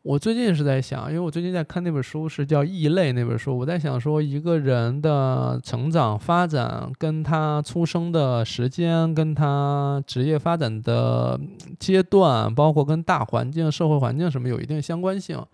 [0.00, 11.38] 我最近是在想，因为我最近在看那本书，是叫《异类》那本书，我在想说，一个人的成长发展跟他出生的时间、跟他职业发展的
[11.78, 15.44] 阶段，包括跟大环境、社会环境什么有一定相关性，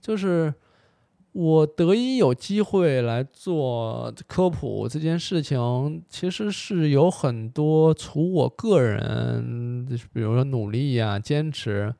[0.00, 0.52] 就是。
[1.32, 11.94] 我得以有机会来做科普这件事情，其实是有很多除我个人，比如说努力呀、坚持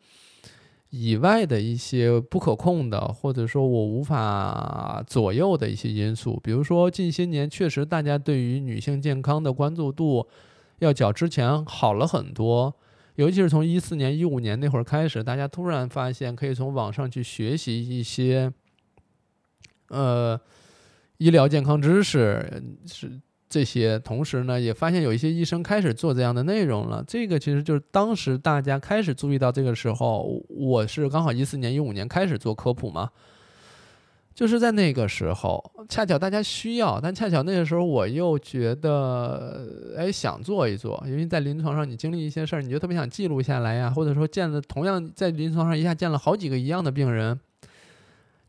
[0.90, 6.40] 以外的一些不可控的，或者说我无法左右的一些因素。
[6.42, 10.26] 比如说，近些年确实大家对于女性健康的关注度
[10.80, 12.74] 要较之前好了很多，
[13.16, 18.52] 尤其是从一四年、一五年那会儿开始，大家突然发现可以从网上去学习一些。
[19.88, 20.40] 呃，
[21.16, 27.02] 医疗健康知识是这些，同时呢，也发现有一些医生开始做这样的内容了。
[27.06, 33.10] 这个其实就是当时大家开始注意到这个时候，我是刚好一四年、一五年开始做科普嘛。
[34.34, 47.40] 就是在那个时候，恰巧大家需要，但恰巧那个时候我又觉得，哎，想做一做，因为在临床上你经历一些事儿，你就特别想记录下来呀，或者说见了同样在临床上一下见了好几个一样的病人，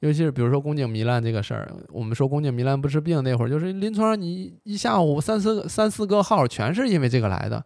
[0.01, 7.63] 尤其是比如说宫颈糜烂这个事儿，我们说宫颈糜烂不是病那会儿，就是临床上你一下午三四三四个号全是因为这个来的，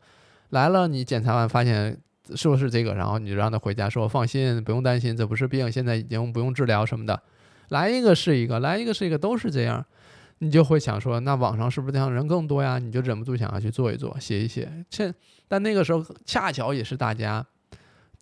[0.50, 1.96] 来了你检查完发现
[2.34, 7.22] 是不是这个，然后你就让他回家说放心，不用担心，这不是病，现在已经不用治疗什么的。
[7.70, 9.86] 来一个是一个，来一个是一个，都是这样，
[10.40, 12.80] 你就会想说，那网上是不是这样人更多呀？
[12.80, 14.72] 你就忍不住想要去做一做，写一写。
[14.90, 15.14] 这
[15.48, 17.46] 但那个时候恰巧也是大家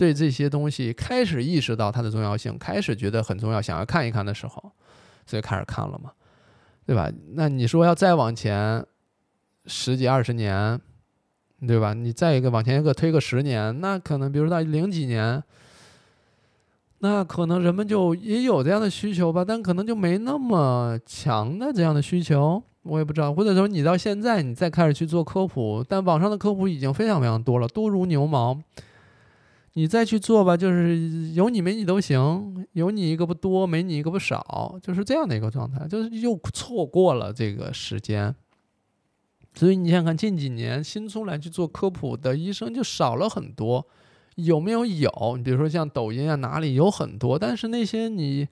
[0.01, 4.71] 对这些东西开始意识到它的重要性，开始觉得很重要，想要看一看的时候，
[5.27, 6.11] 所以开始看了嘛，
[6.87, 7.07] 对吧？
[7.33, 8.83] 那你说要再往前
[9.67, 10.81] 十几二十年，
[11.67, 11.93] 对吧？
[11.93, 15.43] 你再一个往前一个推个十年，那可能比如到零几年。
[17.03, 23.31] 那可能人们就也有这样的需求吧，但可能就没那么强的这样的需求，我也不知道。
[23.31, 28.59] 或者说你到现在你再开始去做科普，但网上的科普已经非常非常多了，多如牛毛。
[29.73, 38.35] 你再去做吧，就是有你没你都行，有你一个不多，没你一个不少，就是这样的一个状态，就是又错过了这个时间。
[39.53, 43.85] 所以你想看近几年新出来去做科普的医生就少了很多。
[44.35, 45.35] 有没有有？
[45.35, 48.47] 你比如说像抖音啊，哪里有很多，但是那些你，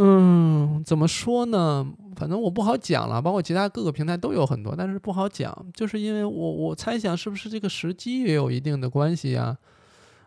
[0.00, 1.84] 嗯，怎么说呢？
[2.14, 3.20] 反正我不好讲了。
[3.20, 9.58] 包括其他各个平台都有很多，但是不好讲，就是因为我我猜想是不是这个时机也有一定的关系啊？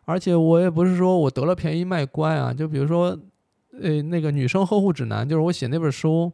[0.04, 2.54] 而且我也不是说我得了便宜卖乖啊。
[2.54, 3.18] 就比如说，
[3.82, 6.32] 呃，那个女生呵护指南，就是我写那本书。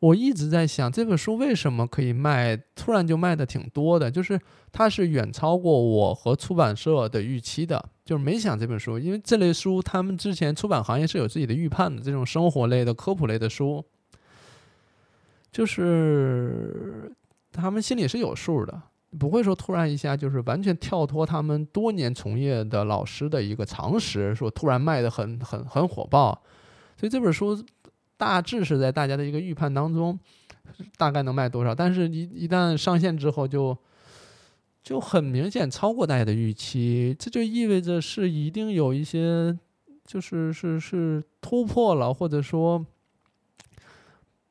[0.00, 4.40] 我一直在想这本书为什么可以卖，突然就卖的挺多的，就是
[4.72, 13.84] 它是远超过我和出版社的预期的，就是没想这本书，因为这类书他们之前出版行业是有自己的预判的，这种生活类的、科普类的书，
[15.52, 17.12] 就是
[17.52, 18.80] 他们心里是有数的，
[19.18, 26.42] 不会说突然一下就是完全跳脱他们多年从业的老师的一个常识，说突然卖的很很很火爆，
[26.96, 27.62] 所以这本书。
[28.20, 30.18] 大致是在大家的一个预判当中，
[30.98, 31.74] 大概能卖多少？
[31.74, 33.74] 但是，一一旦上线之后，就
[34.82, 37.16] 就很明显超过大家的预期。
[37.18, 39.58] 这就意味着是一定有一些，
[40.04, 42.84] 就是是是突破了，或者说，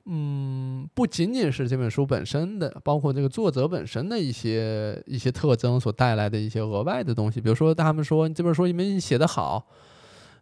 [0.05, 7.39] 嗯，不仅仅是这本书本身的，包括这个作者本身的一些一些特征所带来的一些额外的东西。
[7.39, 9.67] 比如说，他们说这本书因为你写的好。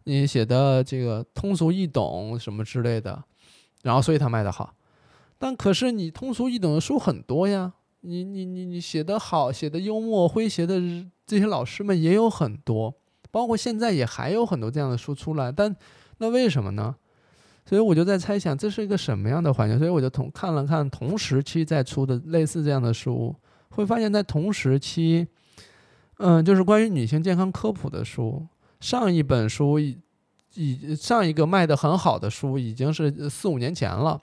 [0.10, 3.22] 你写的这个通俗易懂什么之类的，
[3.84, 4.74] 然后所以他卖的好，
[5.38, 10.80] 但可是你通俗易懂的书很多呀，你你你你写的好，写的幽默诙谐的
[11.26, 12.96] 这些老师们也有很多，
[13.32, 15.76] 包括现在也还有很多这样的书出来，但
[16.20, 16.96] 那为什么呢？
[17.66, 23.36] 所以我就在猜想这是一个什么样的环境，所以我就同看了看同时期在出的类似这样的书，
[23.72, 25.28] 会发现在同时期，
[26.20, 28.48] 嗯，就是关于女性健康科普的书。
[28.80, 34.20] 上一本书已上一个卖的很好的书已经是四五年前了，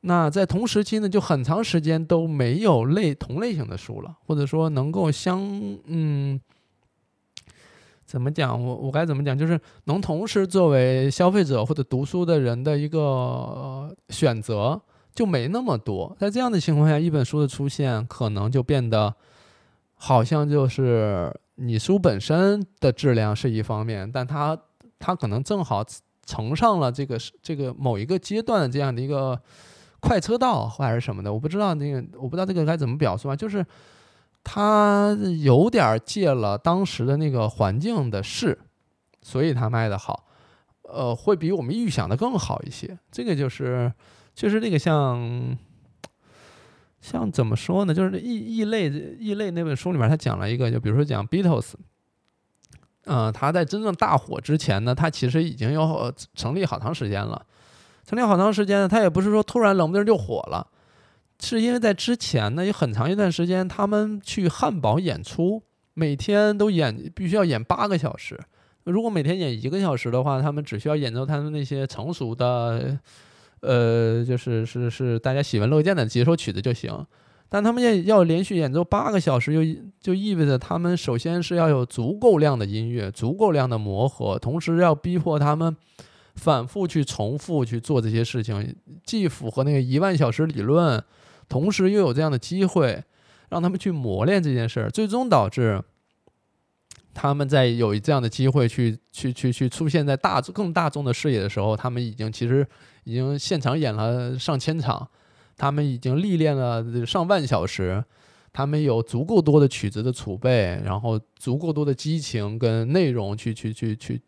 [0.00, 5.40] 那在同时期呢，就很长时间都没有类同类型的书了，或者说能够相
[5.86, 6.40] 嗯，
[8.04, 8.60] 怎么讲？
[8.60, 9.38] 我我该怎么讲？
[9.38, 14.80] 就是能同时作为消费者或者读书的人的一个选择
[15.14, 16.16] 就没那么多。
[16.18, 19.14] 在这样的情况下，一本书的出现可能就变得
[19.94, 21.32] 好像就是。
[21.56, 24.56] 你书本身的质量是一方面，但它
[24.98, 25.84] 它可能正好
[26.24, 29.40] 乘上了这个这个某一个阶段的这样的一个
[30.00, 33.64] 快车道还是什么的，我不知道那个我不知道这个该怎么表述啊，就是
[34.44, 38.58] 它有点借了当时的那个环境的势，
[39.22, 40.26] 所以它卖的好，
[40.82, 42.98] 呃，会比我们预想的更好一些。
[43.10, 43.92] 这个就是
[44.34, 45.56] 就是那个像。
[47.08, 47.94] 像怎么说呢？
[47.94, 51.74] 就是异异类异类那本书里面，他讲了一个，就比如说讲 Beatles，
[53.04, 57.46] 嗯，他在真正大火之前呢，他其实已经有成立好长时间了。
[58.04, 60.66] 成立好长时间呢，他也不是说突然冷不丁就火了，
[61.40, 65.62] 是因为在之前呢，有很长一段时间，他们去汉堡演出，
[65.94, 68.36] 每天都演，必须要演八个小时。
[68.82, 72.98] 如果每天演一个小时的话，他们只需要演奏他们那些成熟的。
[73.60, 77.06] 呃，就是是是大家喜闻乐见的几首曲子就行，
[77.48, 85.74] 但他们要要连续演奏八个小时，就就意味着他们首先是要有足够量的音乐，足够量的磨合，同时要逼迫他们
[86.34, 91.02] 反复去重复去做这些事情，既符合那个一万小时理论，
[91.48, 93.02] 同时又有这样的机会
[93.48, 95.82] 让他们去磨练这件事儿，最终导致
[97.14, 102.66] 他们在有这样的机会去去去去出现在大更大众的视野的时候，他们已经其实
[103.06, 105.08] 已经现场演了上千场，
[105.56, 108.04] 他们已经历练了上万小时。
[108.52, 114.18] 他们有足够多的曲子的储备，然后足够多的激情跟内容去去去去，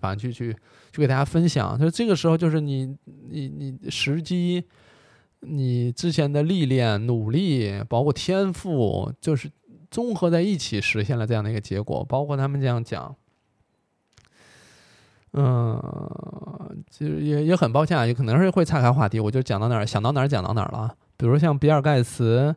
[0.00, 0.52] 反正去去
[0.92, 1.78] 去给大家分享。
[1.78, 2.92] 就这个时候，就是你
[3.30, 4.64] 你你时机，
[5.42, 9.48] 你之前的历练、努力，包括天赋，就是
[9.92, 12.04] 综合在一起实现了这样的一个结果。
[12.04, 13.14] 包括他们这样讲，
[15.32, 15.80] 嗯，
[16.90, 20.94] 其实也也很抱歉啊，也可能是会岔开话题，我就讲到哪儿想到哪儿讲到哪儿了。
[21.16, 22.54] 比如像比尔盖茨。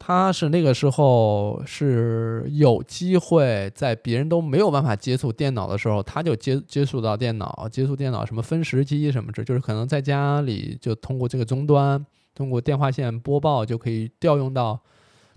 [0.00, 14.78] 他是那个时候是有机会在别人都没有办法接触电脑的时候，他就接接触到电脑，接触电脑什么分时机什么这，就是可能在家里就通过这个终端，通过电话线播报就可以调用到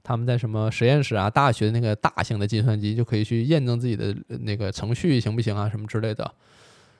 [0.03, 6.31] 他们在什么实验室啊、大学那个大型的计算机，就可以去验证自己的那个程序行不行啊什么之类的。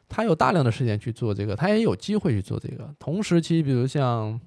[0.07, 2.93] 他有大量的时间去做这个，他也有机会去做这个。
[2.99, 4.39] 同时期，比如像。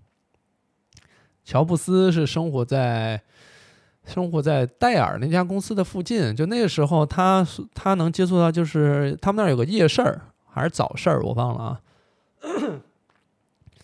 [1.47, 3.21] 乔布斯是生活在
[4.07, 11.81] 生活在戴尔那家公司的附近，就那个时候，他他能接触到，就是他们那儿有个夜市儿还是早市儿，我忘了啊。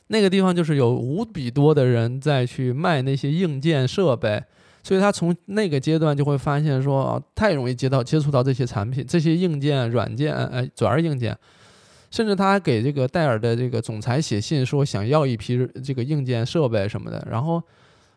[0.06, 4.42] 那个地方就是有无比多的人在去卖那些硬件设备，
[4.82, 11.36] 所以他从那个阶段就会发现说，太容易接到接触到这些产品，这些硬件软件，哎，主要是硬件。
[12.10, 17.24] 甚至他还给这个戴尔的这个总裁写信，说想要一批这个硬件设备什么的。
[17.30, 17.62] 然后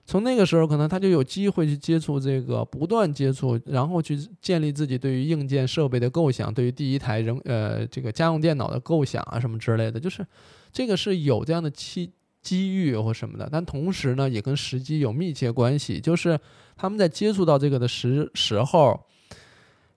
[0.04, 10.00] 从那个时候，可能他就有机会去接触这个，不断接触，然后去建立自己对于硬件设备的构想，对于第一台人呃这个家用电脑的构想啊什么之类的。
[10.00, 10.26] 就是
[10.72, 12.12] 这个是有这样的期
[12.44, 16.00] 机遇或什么的，但同时呢，也跟时机有密切关系。
[16.00, 16.40] 就是
[16.78, 19.00] 他们在接触到这个的时时候。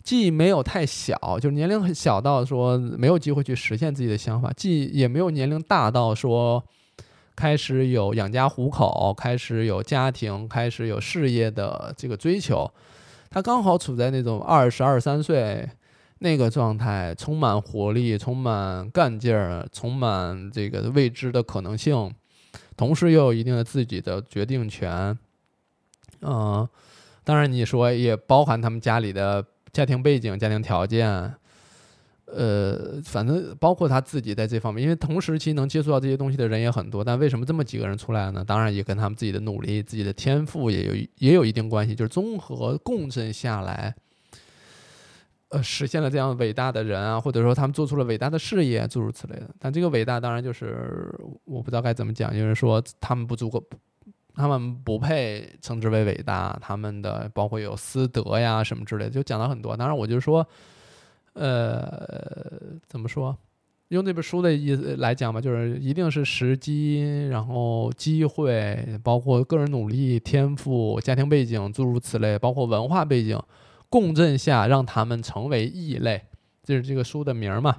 [0.07, 6.62] 既没有太小，就是年龄很小到说没有机会去实现自己的想法；既也没有年龄大到说
[7.34, 12.70] 开始有养家糊口、开始有家庭、开始有事业的这个追求。
[13.30, 15.68] 他刚好处在那种二十二三岁
[16.20, 22.14] 那个状态，充满活力、充满干劲儿、充满这个未知的可能性，
[22.77, 25.18] 同时又有一定的自己的决定权。
[26.20, 26.68] 嗯，
[27.24, 29.45] 当然你说也包含他们家里的。
[29.72, 31.07] 家庭背景、家庭条件，
[32.24, 38.43] 呃，反正包括他自己在这方面，因为同时期能接触到这些东西的人也很多，但为什么这么几个人出来呢？
[38.43, 43.95] 当然也跟他们自己的努力、自己的天赋也有也有一定关系，就是综合共振下来，
[45.51, 49.49] 呃，实现了这样伟大的人啊，或者说他们做出了伟大的事业，诸如此类的。
[49.59, 53.62] 但这个伟大当然就是我不知道该怎么讲，就是说他们不足够。
[54.38, 59.74] 他们不配称之为伟大，他们的包括有私德呀什么之类的，就讲了很多。
[59.74, 60.47] 当然，我就说，
[61.32, 63.34] 呃，怎么说？
[63.88, 73.40] 用这本书的意思来讲吧，就是一定是时机，然后机会，包括个人努力、天赋、家庭背景，诸如此类，包括文化背景
[73.89, 76.22] 共振下，让他们成为异类。
[76.62, 77.76] 这是这个书的名儿嘛？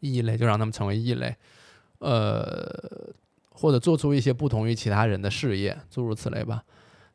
[0.00, 1.36] 异类就让他们成为异类。
[1.98, 3.10] 呃。
[3.52, 6.64] 或者做出一些不同于其他人的事业，诸如此类吧。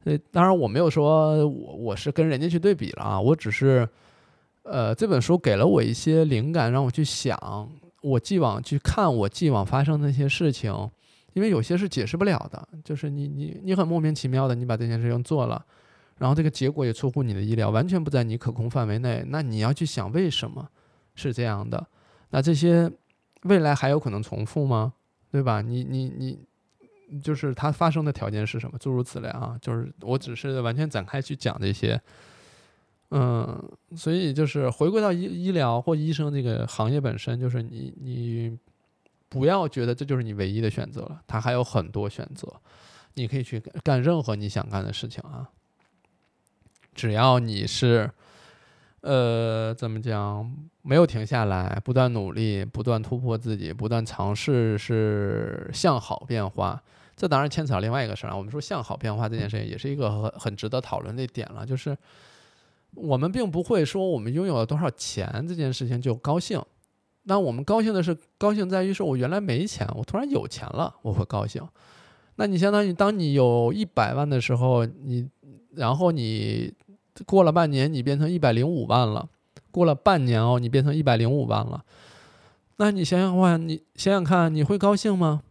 [0.03, 3.89] 呃，当然我没有说我我是跟人家去对比了啊，我只是，
[4.61, 7.67] 呃，这本书给了我一些灵感，让我去想
[8.03, 10.71] 我既往去看我既往发生的那些事情，
[11.33, 15.65] 因为有些是解释不了的，就是你你你很莫名其妙的你把这件事情做了，
[16.17, 20.69] 然后这个结果也出乎你的意料，完全不在你可控范围内，那你要去想为什么
[21.15, 21.85] 是这样的？
[22.29, 22.91] 那这些
[23.43, 24.93] 未来还有可能重复吗？
[25.31, 25.61] 对吧？
[25.61, 28.77] 你你你，就是它发生的条件是什么？
[28.77, 32.01] 诸如此类啊，就是我只是完全展开去讲这些，
[33.09, 33.61] 嗯，
[33.95, 38.57] 所以就是回归到医医疗或医生这个行业本身，就是你你
[39.27, 42.47] 不要觉得这就是你唯一的选择了，它还有很多选择，
[43.15, 45.49] 你可以去干任何你想干的事情啊，
[46.95, 48.09] 只要你是。
[49.01, 50.51] 呃，怎么讲？
[50.81, 56.81] 没有停下来，不断努力，不断突破自己，不断尝试，是向好变化。
[57.15, 61.63] 这当然牵扯到另外一个事儿啊我们说向好变化这件事情，也是一个很很值得讨论的点了。
[61.63, 61.95] 就是
[62.95, 66.59] 我们并不会说我们拥有了多少钱这件事情就高兴。
[67.25, 71.61] 那我们高兴的是，高兴在于说我原来没钱，我突然有钱了，我会高兴。
[72.37, 75.29] 那你相当于当你有一百万的时候，你
[75.75, 76.73] 然后你。
[77.23, 79.27] 过了半年，你变成一百零五万了。
[79.71, 81.83] 过了半年哦，你变成一百零五万了。
[82.77, 85.41] 那你想想话，你想想看，你会高兴吗？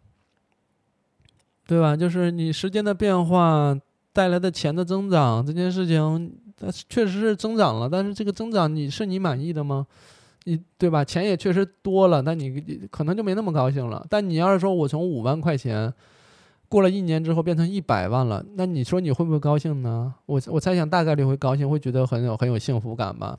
[1.67, 1.97] 对吧？
[1.97, 3.75] 就是你时间的变化
[4.13, 9.87] 带来的钱的增长这件事情，它确实是增长了，但是这个增长你是你满意的吗？
[10.45, 11.03] 你对吧？
[11.03, 14.07] 钱也确实多了，那你可能就没那么高兴了。
[14.11, 15.91] 但你要是说我从五万块钱
[16.75, 20.13] 过了一年之后变成一百万了，那你说你会不会高兴呢？
[20.27, 23.39] 我我猜想大概率会高兴，会觉得很有很有幸福感吧。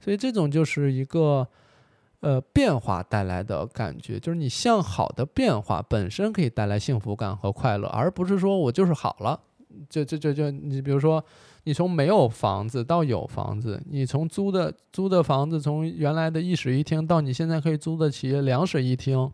[0.00, 1.46] 所以这种就是一个。
[2.22, 9.40] 呃，变化带来的感觉，就是你向好的变化本身可以带来幸福感和快乐，而不是说我就是好了，
[9.88, 11.24] 就就就就你比如说，
[11.64, 19.32] 你从没有房子到有房子，你从租的租的房子从原来的一室一厅到你现在可以租得起两室一厅，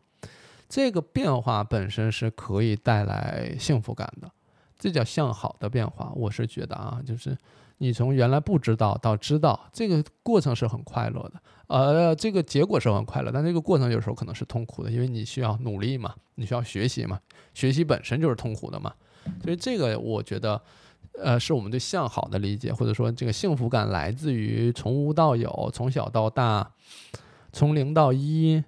[0.68, 4.30] 这个变化本身是可以带来幸福感的，
[4.78, 6.12] 这叫向好的变化。
[6.14, 7.36] 我是觉得啊，就是
[7.78, 11.34] 你从原来不知道到知道，这个过程是很快乐的。
[11.68, 17.20] 呃，这个结果是很快乐，但这个过程有时候可能是痛苦的，因为你需要努力嘛，你需要学习嘛，
[17.54, 18.92] 学习本身就是痛苦的嘛，
[19.42, 20.62] 所以这个我觉得，
[21.18, 26.70] 呃，是我们对向好的理解，或者说这个幸福感来自于从无到有，从小到大，
[27.52, 28.62] 从零到一，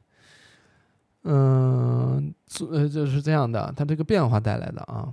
[1.31, 2.35] 嗯，
[2.71, 5.13] 呃，就是这样的，它这个变化带来的啊。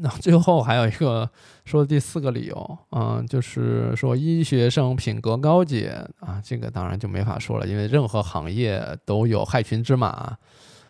[0.00, 1.28] 那最后还有一个
[1.64, 10.36] 说的第四个理由，嗯，就是说医学生品格高洁啊，这个当然就没法说了，因为任何行业都有害群之马，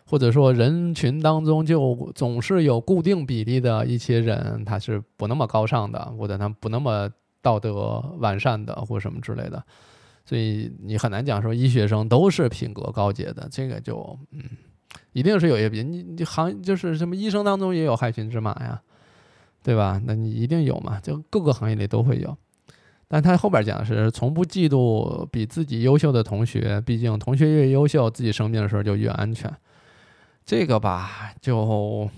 [0.05, 7.09] 或者说人群当中就总是有固定比例的一些人，他是不那么高尚的，或者他不那么
[7.41, 9.63] 道德完善的，或什么之类的，
[10.29, 14.43] 所以你很难讲说医学生都是品格高洁的，这个就嗯，
[15.13, 18.79] 一定是有一些比你你行就是什么医生当中也有害群之马呀。
[19.61, 20.01] 对吧？
[20.05, 21.01] 那你一定有嘛？
[21.01, 22.35] 就各个行业里都会有，
[23.09, 29.53] 但他后边讲的是从不嫉妒比自己优秀的同学，毕竟同学越优秀，自己生病的时候就越安全。
[30.45, 32.09] 这个吧，就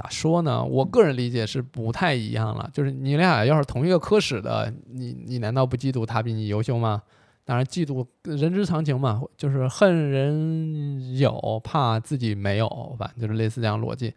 [0.00, 0.64] 咋说呢？
[0.64, 2.70] 我个人理解是不太一样了。
[2.72, 7.02] 就是你俩要是同一个科室的，你你难道不嫉妒他比你优秀吗？
[7.44, 14.14] 当然，嫉妒人之常情嘛，就是恨人有，怕自己没有吧，就是类似这样逻辑。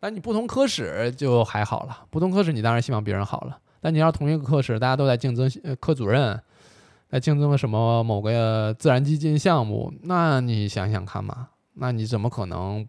[0.00, 3.58] 那你不同科室就还好了，不同科室你当然希望别人好了。
[3.80, 5.48] 但你要同一个科室，大家都在竞争，
[5.80, 6.38] 科主任
[7.08, 12.86] 在竞争什么某个自然基金项目，那你想想看嘛，那你怎么可能，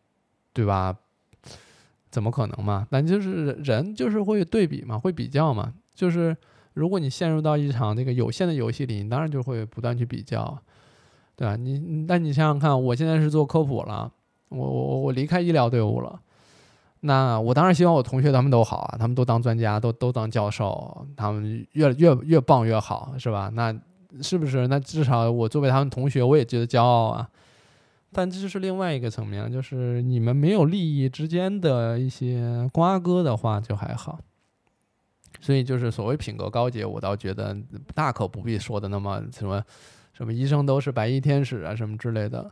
[0.52, 0.96] 对吧？
[2.12, 2.88] 怎么可能嘛？
[2.92, 5.74] 那就是人就是会对比嘛，会比较嘛。
[5.94, 6.36] 就是
[6.74, 10.58] 如果你陷入到一场这个有限的游戏里，你当然就会不断去比较，
[11.36, 11.56] 对吧？
[11.56, 14.12] 你那你想想看，我现在是做科普了，
[14.50, 16.20] 我我我离开医疗队伍了。
[17.02, 23.50] 那我当然希望我同学他们都好啊，他们都当专家，都都当教授，他们越越越棒越好，是吧？
[23.54, 23.74] 那
[24.22, 24.68] 是不是？
[24.68, 27.30] 那至少我作为他们同学，我也觉得骄傲啊。
[28.12, 34.20] 但这就是另外一个层面，就是你们没有利益之间的一些瓜葛的话，就还好。
[35.40, 37.56] 所以就是所谓品格高洁，我倒觉得
[37.94, 39.64] 大可不必说的那么什么
[40.12, 42.52] 什么医生都是白衣天使啊什么之类的。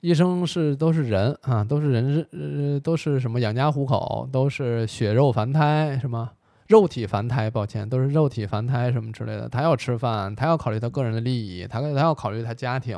[0.00, 6.30] 医生是都是人啊，都是人是，呃，都是什么养家糊口，都是血肉凡胎，什么
[6.68, 9.48] 肉体凡胎，抱歉，都是肉体凡胎什么之类的。
[9.48, 12.96] 他要吃饭，他要考虑他个人的利益，他他要考虑他家庭，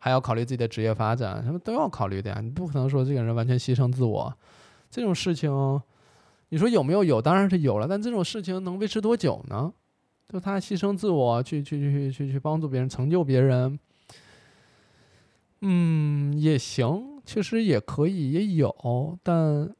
[0.00, 2.40] 还要考虑自己的职业发展，什么都要考虑的呀。
[2.42, 4.34] 你不可能说这个人完全牺牲自我，
[4.90, 5.50] 这种事情，
[6.48, 7.04] 你说有没有？
[7.04, 7.86] 有，当然是有了。
[7.86, 9.72] 但这种事情能维持多久呢？
[10.26, 13.78] 就他牺牲自我，去去去去去帮助别人，成就别人。
[15.60, 19.70] 嗯，也行，确实也可以，也有，但，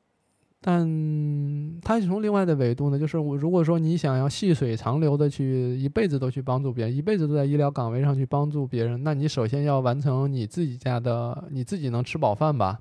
[0.63, 12.79] 但他从另外的维度呢，就是我如果说你想要细水长流的去一辈子都去帮助别人，一辈子都在医疗岗位上去帮助别人，那你首先要完成你自己家的，你自己能吃饱饭吧？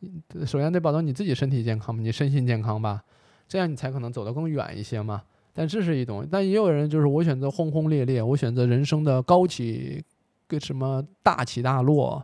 [0.00, 3.02] 你首先得保证你自己身体健康嘛，你身心健康吧，
[3.46, 5.22] 这样你才可能走得更远一些嘛。
[5.52, 10.02] 但这是一种，但也有人就是我选择轰轰烈烈，我选择人生的高起。
[10.48, 12.22] 个什么大起大落，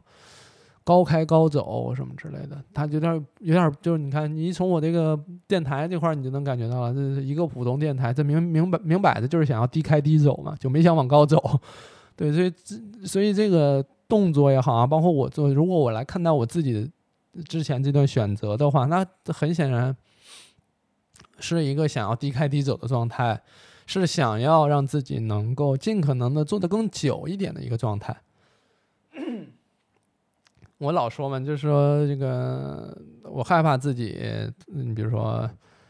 [0.89, 11.61] 高开高走什么之类的，他有点有点就是你看，你从我这个电台这块儿，你就能感觉到了，这是一个普通电台，这明明白明摆的就是想要低开低走嘛，就没想往高走。
[12.17, 12.53] 对，所以
[13.07, 16.91] 所以这个动作也好啊，包括我做，如果我来看待我自己
[17.47, 19.95] 之前这段选择的话，那很显然
[21.39, 23.39] 是一个想要低开低走的状态。
[23.91, 28.15] 是想要让自己能够尽可能的做得更久一点的一个状态。
[30.79, 34.17] 我老说嘛，就是说这个，我害怕自己，
[34.67, 35.49] 你比如说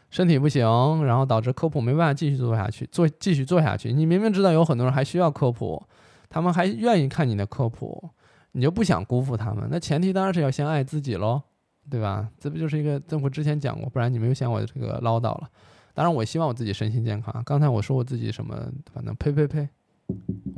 [0.09, 0.65] 身体不行，
[1.05, 3.93] 然后导致科普没办法继续做下去，做继续做下去。
[3.93, 5.81] 你明明知道有很多人还需要科普，
[6.29, 8.09] 他们还愿意看你的科普，
[8.53, 9.67] 你就不想辜负他们。
[9.69, 11.41] 那前提当然是要先爱自己喽，
[11.89, 12.27] 对吧？
[12.39, 15.47] 这不就是一个，这我之前讲过，不然你没有嫌我这个唠叨了。
[15.93, 17.43] 当然，我希望我自己身心健康。
[17.45, 18.55] 刚才我说我自己什么，
[18.93, 19.67] 反正呸呸呸，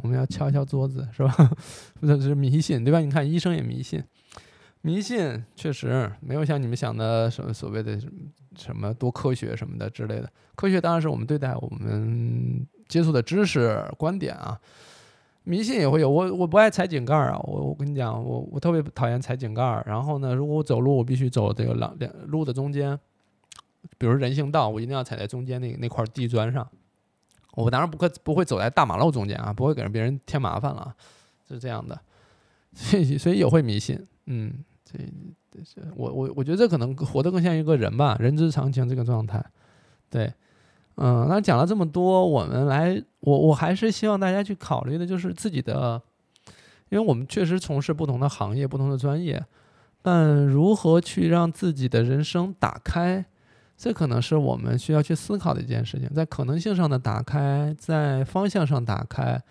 [0.01, 1.51] 我们要敲敲桌子是吧？
[2.01, 2.99] 这是迷信对吧？
[2.99, 4.03] 你看医生也迷信，
[4.81, 7.99] 迷信确实没有像你们想的什么所谓的
[8.55, 10.31] 什么多科学什么的之类的。
[10.55, 14.59] 科学当然是我们对待我们接触的知识观点啊。
[15.43, 19.83] 迷信也会有，我我不爱踩井盖儿啊，我我跟你讲，我我特别讨厌踩井盖儿。
[19.87, 22.95] 然后呢，如果我走路，我必须走这个两两路的中间，
[23.97, 26.67] 比如人行道，我一定要踩在中间那那块地砖上。
[27.53, 30.93] 我当然不会不会走在大马路中间啊，不会给人别人添麻烦了，
[31.47, 31.99] 是这样的。
[32.73, 34.53] 所以所以也会迷信，嗯，
[34.85, 34.97] 这
[35.51, 39.43] 这我我我觉得这可能活得更像一个人吧，人之常情这个状态，
[40.09, 40.33] 对。
[40.95, 45.99] 嗯，那讲了这么多，我们来，我我还是希望大家去考虑的，就是自己的，
[46.89, 49.43] 因为我们确实从事不同的行业、不同的专业，
[50.01, 53.25] 但如何去让自己的人生打开，
[53.81, 59.41] 这可能是我们需要去思考的一件事情，在可能性上的打开，在方向上打开，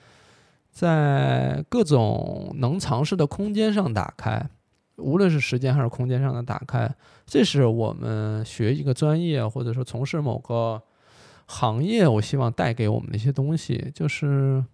[0.70, 4.48] 在各种能尝试的空间上打开，
[4.98, 6.88] 无论是时间还是空间上的打开，
[7.26, 10.80] 这是我们学一个专业或者说从事某个。
[11.52, 14.64] 行业，我希望带给我们的一些东西，就是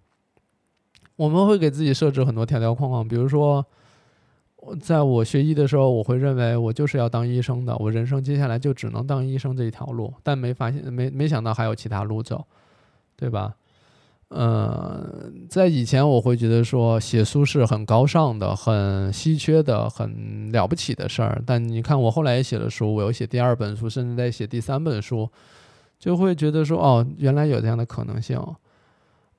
[1.16, 3.08] 我们会给自己设置很多条条框框。
[3.08, 3.64] 比如说，
[4.80, 10.12] 在我学医的时候，我会认为我就是要当医生的，我人生接下来就只能当医生这一条路。
[10.22, 12.44] 但没发现，没没想到还有其他路走，
[13.16, 13.54] 对吧？
[14.28, 21.40] 呃，在以前我会觉得说写书是很高尚的、很稀缺的、很了不起的事儿。
[21.46, 25.28] 但你看，我后来也写了书，我又写第二本书，甚至在写第三本书。
[25.98, 28.38] 就会觉得说哦，原来有这样的可能性，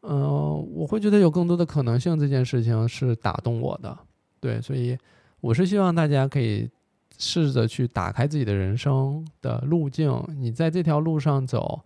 [0.02, 3.96] 嗯，我会觉得有更多的可能性这件事情是打动我的，
[4.40, 4.98] 对，所以
[5.42, 6.70] 我是希望大家可以
[7.18, 10.22] 试着去打开自己的人生的路径。
[10.38, 11.82] 你在这条路上走，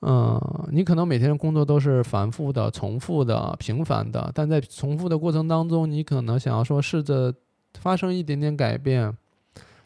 [0.00, 7.34] 嗯，你可能每天的工作都是繁复的、重复的、平凡的，但在重复的过程当中，你可能想要说试着
[7.78, 9.16] 发生一点点改变，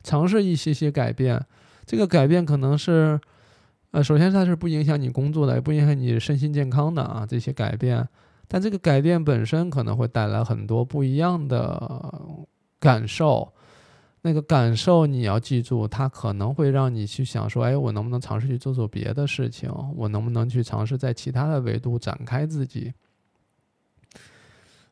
[0.03, 1.44] 尝试一些些改变，
[1.86, 3.20] 这个改变可能是。
[3.94, 8.09] 呃，首先它是不影响你工作的，也不影响你身心健康的啊，这些改变。
[8.48, 11.68] 但这个改变本身可能会带来很多不一样的
[12.83, 13.49] 感受。
[14.24, 19.68] 那个感受你要记住，它可能会让你去想说，哎，我能不能尝试去做做别的事情？
[19.97, 22.93] 我能不能去尝试在其他的维度展开自己？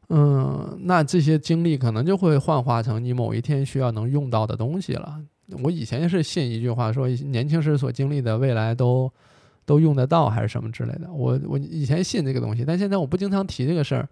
[0.08, 5.22] 嗯，那这些经历可能就会幻化成你某一天需要能用到的东西了。
[5.62, 9.08] 我以前是信一句话，说年轻时所经历的未来都
[9.64, 11.08] 都用得到，还是什么之类的。
[11.12, 14.08] 我我以前信这个东西，但现在我不经常提这个事儿。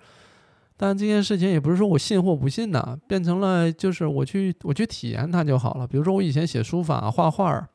[0.79, 5.87] 但这件事情也不是说我信或不信的，变成了就是我去我去体验它就好了。
[5.87, 7.68] 比如说我以前写书法、画画儿，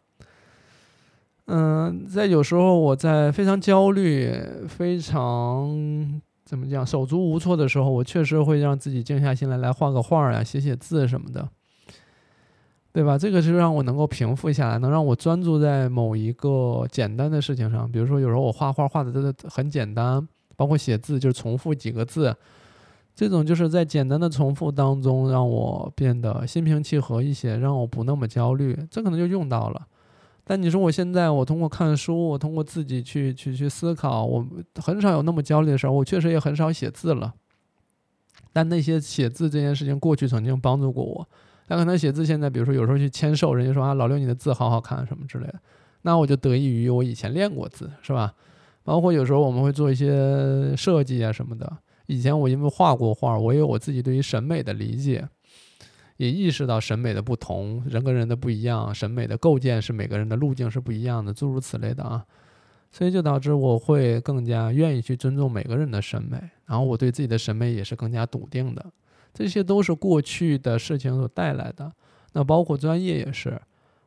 [1.47, 4.34] 嗯，在有时候我在非常焦虑、
[4.68, 11.47] 非常怎么讲手足无措的时候，我确实会让自己静下心来，来画个画儿呀，写写字什么的。
[12.93, 13.18] 对吧？
[13.18, 17.91] 这个是让我能够平复下来，能让我专注在某一个简单的事情上。
[17.91, 20.26] 比如说，有时候我画画画的真的很简单，
[20.56, 22.36] 包括写字就是重复几个字，
[23.16, 28.78] 这种就是在简单的重复当中让我变得心平气和一些，让我不那么焦虑。
[28.89, 29.88] 这可能就用到了。
[30.43, 34.45] 但你说我现在我通过看书，我通过自己去去去思考，我
[34.76, 35.93] 很少有那么焦虑的时候。
[35.93, 37.34] 我确实也很少写字了。
[38.51, 41.28] 但那些写字这件事情，过去曾经帮助过我。
[41.66, 45.55] 但可能写字，现在比如说有时候去签售，人家说啊，老刘你的字好好看什么之类的，
[46.01, 48.34] 那我就得益于我以前练过字，是吧？
[48.84, 51.72] 包括有时候我们会做一些设计啊什么的，
[52.14, 55.28] 以前我因为画过画，我有我自己对于审美的理解，
[56.18, 62.24] 也意识到审美的不同，人跟人的不一样，审美的构建是每个人的路径是不一样的，诸如此类的啊，
[62.91, 68.86] 所以就导致我会更加愿意去尊重每个人的审美，然后我对自己的审美也是更加笃定的。
[69.34, 71.91] 这些都是过去的事情所带来的，
[72.34, 73.59] 那包括专业也是，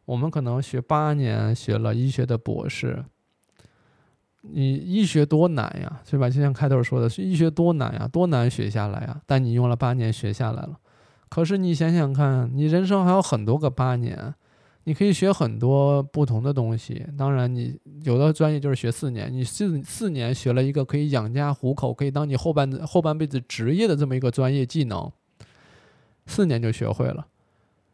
[0.04, 3.04] 我们可能学八年，学了医学的博士，
[4.52, 6.28] 你医学多难呀，是吧？
[6.28, 10.78] 就像开头说的，医学多难呀，多难学下来呀，但你用了八年学下来了。
[11.28, 14.34] 可是你想想看，你人生还有很多个八年，
[14.84, 17.04] 你可以学很多不同的东西。
[17.18, 25.10] 当然，你有的专业就是学四年，你四四年学了一个可以养家糊口，可以当你后半后半辈子职业的这么一个专业技能。
[26.26, 27.26] 四年就学会了，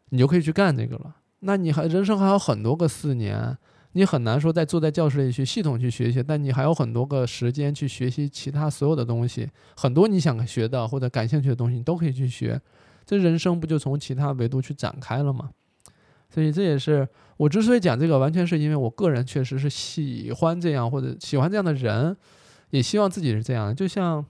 [0.09, 1.15] 你就可以去干这个了。
[1.39, 3.57] 那你还人生还有很多个四年，
[3.93, 12.59] 你很难说在坐在教室里去系统去学习，但你还有很多个时间去学习其他所有的东西，很多你想学的或者感兴趣的东西，你都可以去学。
[13.05, 15.49] 这人生不就从其他维度去展开了吗？
[16.29, 22.17] 所以这也是我之所以讲这个，完全是因为我个人确实是喜欢这样或者喜欢这样的人，
[22.71, 23.75] 也希望自己是这样。
[23.75, 24.25] 就像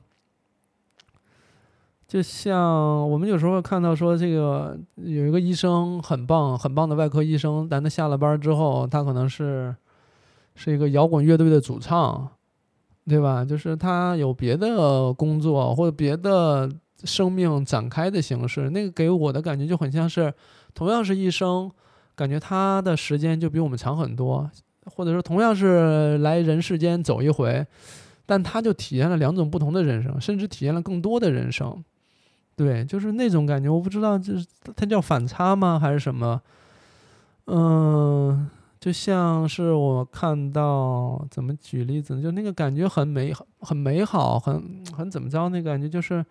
[2.08, 9.76] 就像我们有时候看到说，这个有一个医生很棒很棒的外科医生，但他下了班之后，他可能是
[10.56, 12.30] 是一个摇滚乐队的主唱，
[13.06, 13.43] 对吧？
[13.43, 16.70] 就是他有别的工作或者别的。
[17.06, 20.34] 生命展开的形式，那个给我的感觉就很像是，
[20.74, 21.70] 同样是一生，
[22.16, 24.49] 感觉他的时间就比我们长很多，
[24.86, 27.68] 或者说同样是来人世间走一回，
[28.26, 31.84] 但他就体验了两种不同的人生，甚至体验了更多的人生。
[32.56, 34.45] 对，就是那种感觉，我不知道这是
[34.76, 36.41] 它叫反差吗，还是什么？
[37.47, 38.49] 嗯，
[38.80, 42.22] 就像是我看到怎么举例子呢？
[42.22, 45.49] 就那个感觉很美，很美好，很很怎么着？
[45.49, 46.26] 那感觉就是。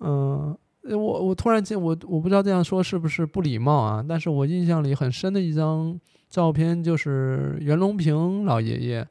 [0.00, 4.04] 嗯，我我突然间我我不知道这样说是不是不礼貌啊？
[4.08, 5.98] 但是我印象里很深的一张
[6.30, 9.08] 照片就是袁隆平老爷爷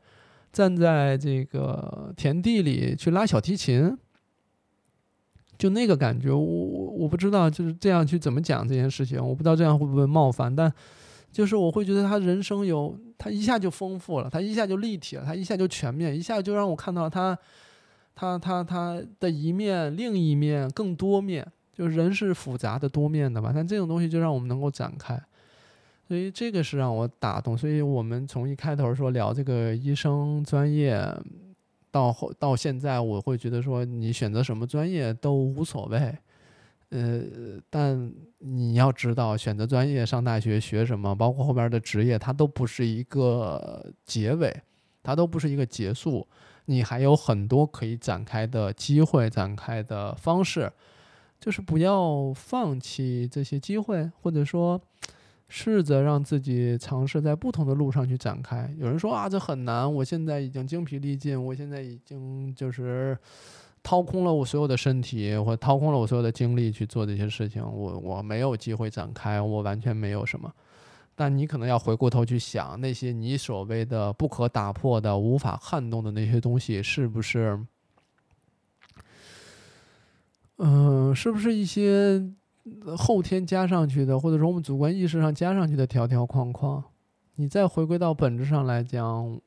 [0.53, 3.97] 站在这个田地里去拉小提琴，
[5.57, 10.71] 就那个感觉，我我我不知道就是这样去怎么讲这件事情，我不知道这样会不会冒犯，但
[11.31, 17.37] 就是我会觉得他人生有他一下就丰富了，他一下就立体了，他一下就全面，一下就让我看到他。
[18.19, 23.51] 他他他的一面，另一面更多面，就是人是复杂的多面的吧。
[23.53, 25.21] 但这种东西就让我们能够展开，
[26.07, 27.55] 所以这个是让我打动。
[27.55, 30.99] 所以我们从一开头说聊这个医生专业，
[31.97, 36.15] 到后到现在，我会觉得说你选择什么专业都无所谓，
[36.89, 37.23] 呃，
[37.71, 44.55] 但你要知道选择专业、上大学学什么，包括后边的职业，它都不是一个结尾，
[45.01, 46.27] 它都不是一个结束。
[46.65, 50.71] 你还有很多可以展开的机会，展开的方式，
[51.39, 54.79] 就是不要放弃这些机会，或者说
[55.49, 58.73] 试着让自己尝试在不同的路上去展开。
[58.77, 63.17] 有人说啊，这很难，我现在已经精疲力尽，我现在已经就是
[63.81, 70.53] 掏空了我所有的身体，或掏空了我所有的精力去做这些事情，我我没有机会展开，我完全没有什么。
[71.15, 77.59] 但你可能要回过头去想，那些你所谓的不可打破的、无法撼动的那些东西，是不是，
[80.57, 82.21] 嗯，是不是一些
[82.97, 86.83] 后天加上去的，或者说我们主观意识上加上去的条条框框？
[87.35, 89.39] 你再回归到本质上来讲，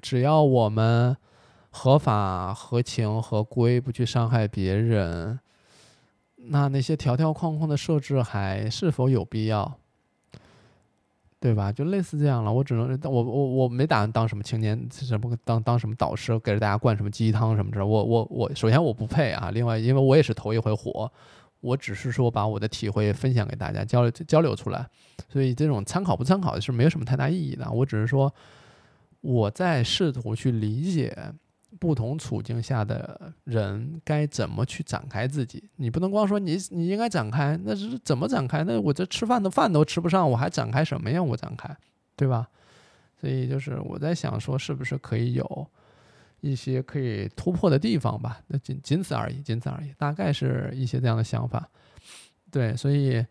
[0.00, 1.16] 只要我们
[1.70, 5.38] 合法、合情、合规，不去伤害别人，
[6.36, 9.74] 那那些条条框框的设置还是否有必要？
[11.38, 11.70] 对吧？
[11.70, 12.50] 就类似这样了。
[12.50, 17.84] 我只能，我我我没打算当什么青年，什么当当什么导师，给着大家灌什么鸡汤什么的。
[17.84, 19.50] 我我我，首先我不配啊。
[19.50, 21.12] 另外，因为我也是头一回火，
[21.64, 24.86] 我只是说把我的体会分享给大家，交流交流出来。
[25.28, 27.70] 所以这种参考不参考是没有什么太大意义的。
[27.70, 28.32] 我只是说，
[29.20, 31.16] 我在试图去理解。
[31.80, 35.62] 不同处境下的人该怎么去展开自己？
[35.74, 38.62] 你不能光说你你应该展开，那是怎么展开？
[38.62, 41.20] 那我这吃饭的饭都吃不上，我还展开什么呀？
[41.20, 41.76] 我展开，
[42.14, 42.48] 对吧？
[43.20, 45.66] 所以就是我在想说，是不是可以有
[46.44, 48.38] 一些可以突破的地方吧？
[48.48, 51.66] 那仅仅此而已，仅此而已，大概是一些这样的想法。
[52.50, 53.24] 对，所以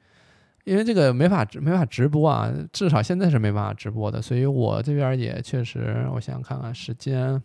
[0.63, 7.41] 因为这个没法没法直播啊，至少现在是没办法直播的，所以我这边也确实，我想看看时间。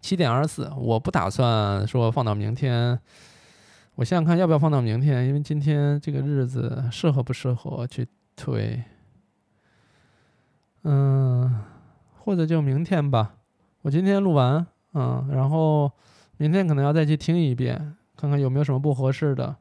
[0.00, 2.98] 七点二十四，我不打算说放到明天。
[3.94, 8.82] 我想想看要不要放到明天，因为今天这个日子适合不适合去推？
[10.82, 11.62] 嗯，
[12.18, 13.36] 或者就明天吧。
[13.82, 15.90] 我今天录完，嗯，然后
[16.38, 19.54] 明天可能要再去听一遍，看看有没有什么不合适的。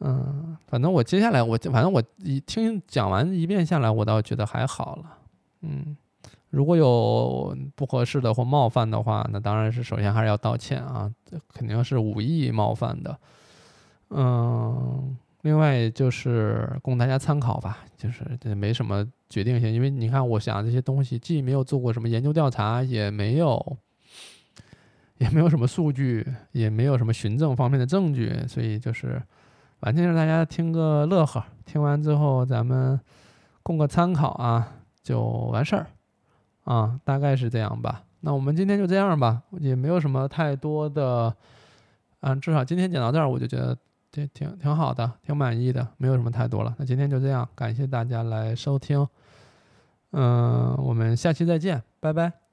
[0.00, 5.18] 嗯，反正我接下来我反正我一听讲完一遍下来，我倒觉得还好了。
[5.62, 5.96] 嗯。
[6.50, 11.12] 如果有不合适的或冒犯的话，那当然是首先还是要道歉啊，
[11.52, 13.18] 肯定是无意冒犯的。
[14.10, 23.76] 嗯，另外就是供大家参考吧，就是这没什么决定性，因为你看，我想这些东西既没有做过什么研究调查，也没有，
[25.18, 29.22] 也没有什么数据，也没有什么循证方面的证据，所以就是
[29.82, 32.98] 完全让大家听个乐呵，听完之后咱们
[33.62, 35.22] 供个参考啊，就
[35.52, 35.86] 完事儿。
[36.64, 38.02] 啊，大概是这样吧。
[38.22, 41.32] 那我们今天就这样吧，也没有什么太多的，
[42.22, 43.78] 嗯，至少今天讲到这儿，我就觉得
[44.16, 46.74] 挺挺挺好的，挺满意的，没有什么太多了。
[46.78, 49.06] 那今天就这样，感谢大家来收听，
[50.12, 52.45] 嗯，我们下期再见，拜拜。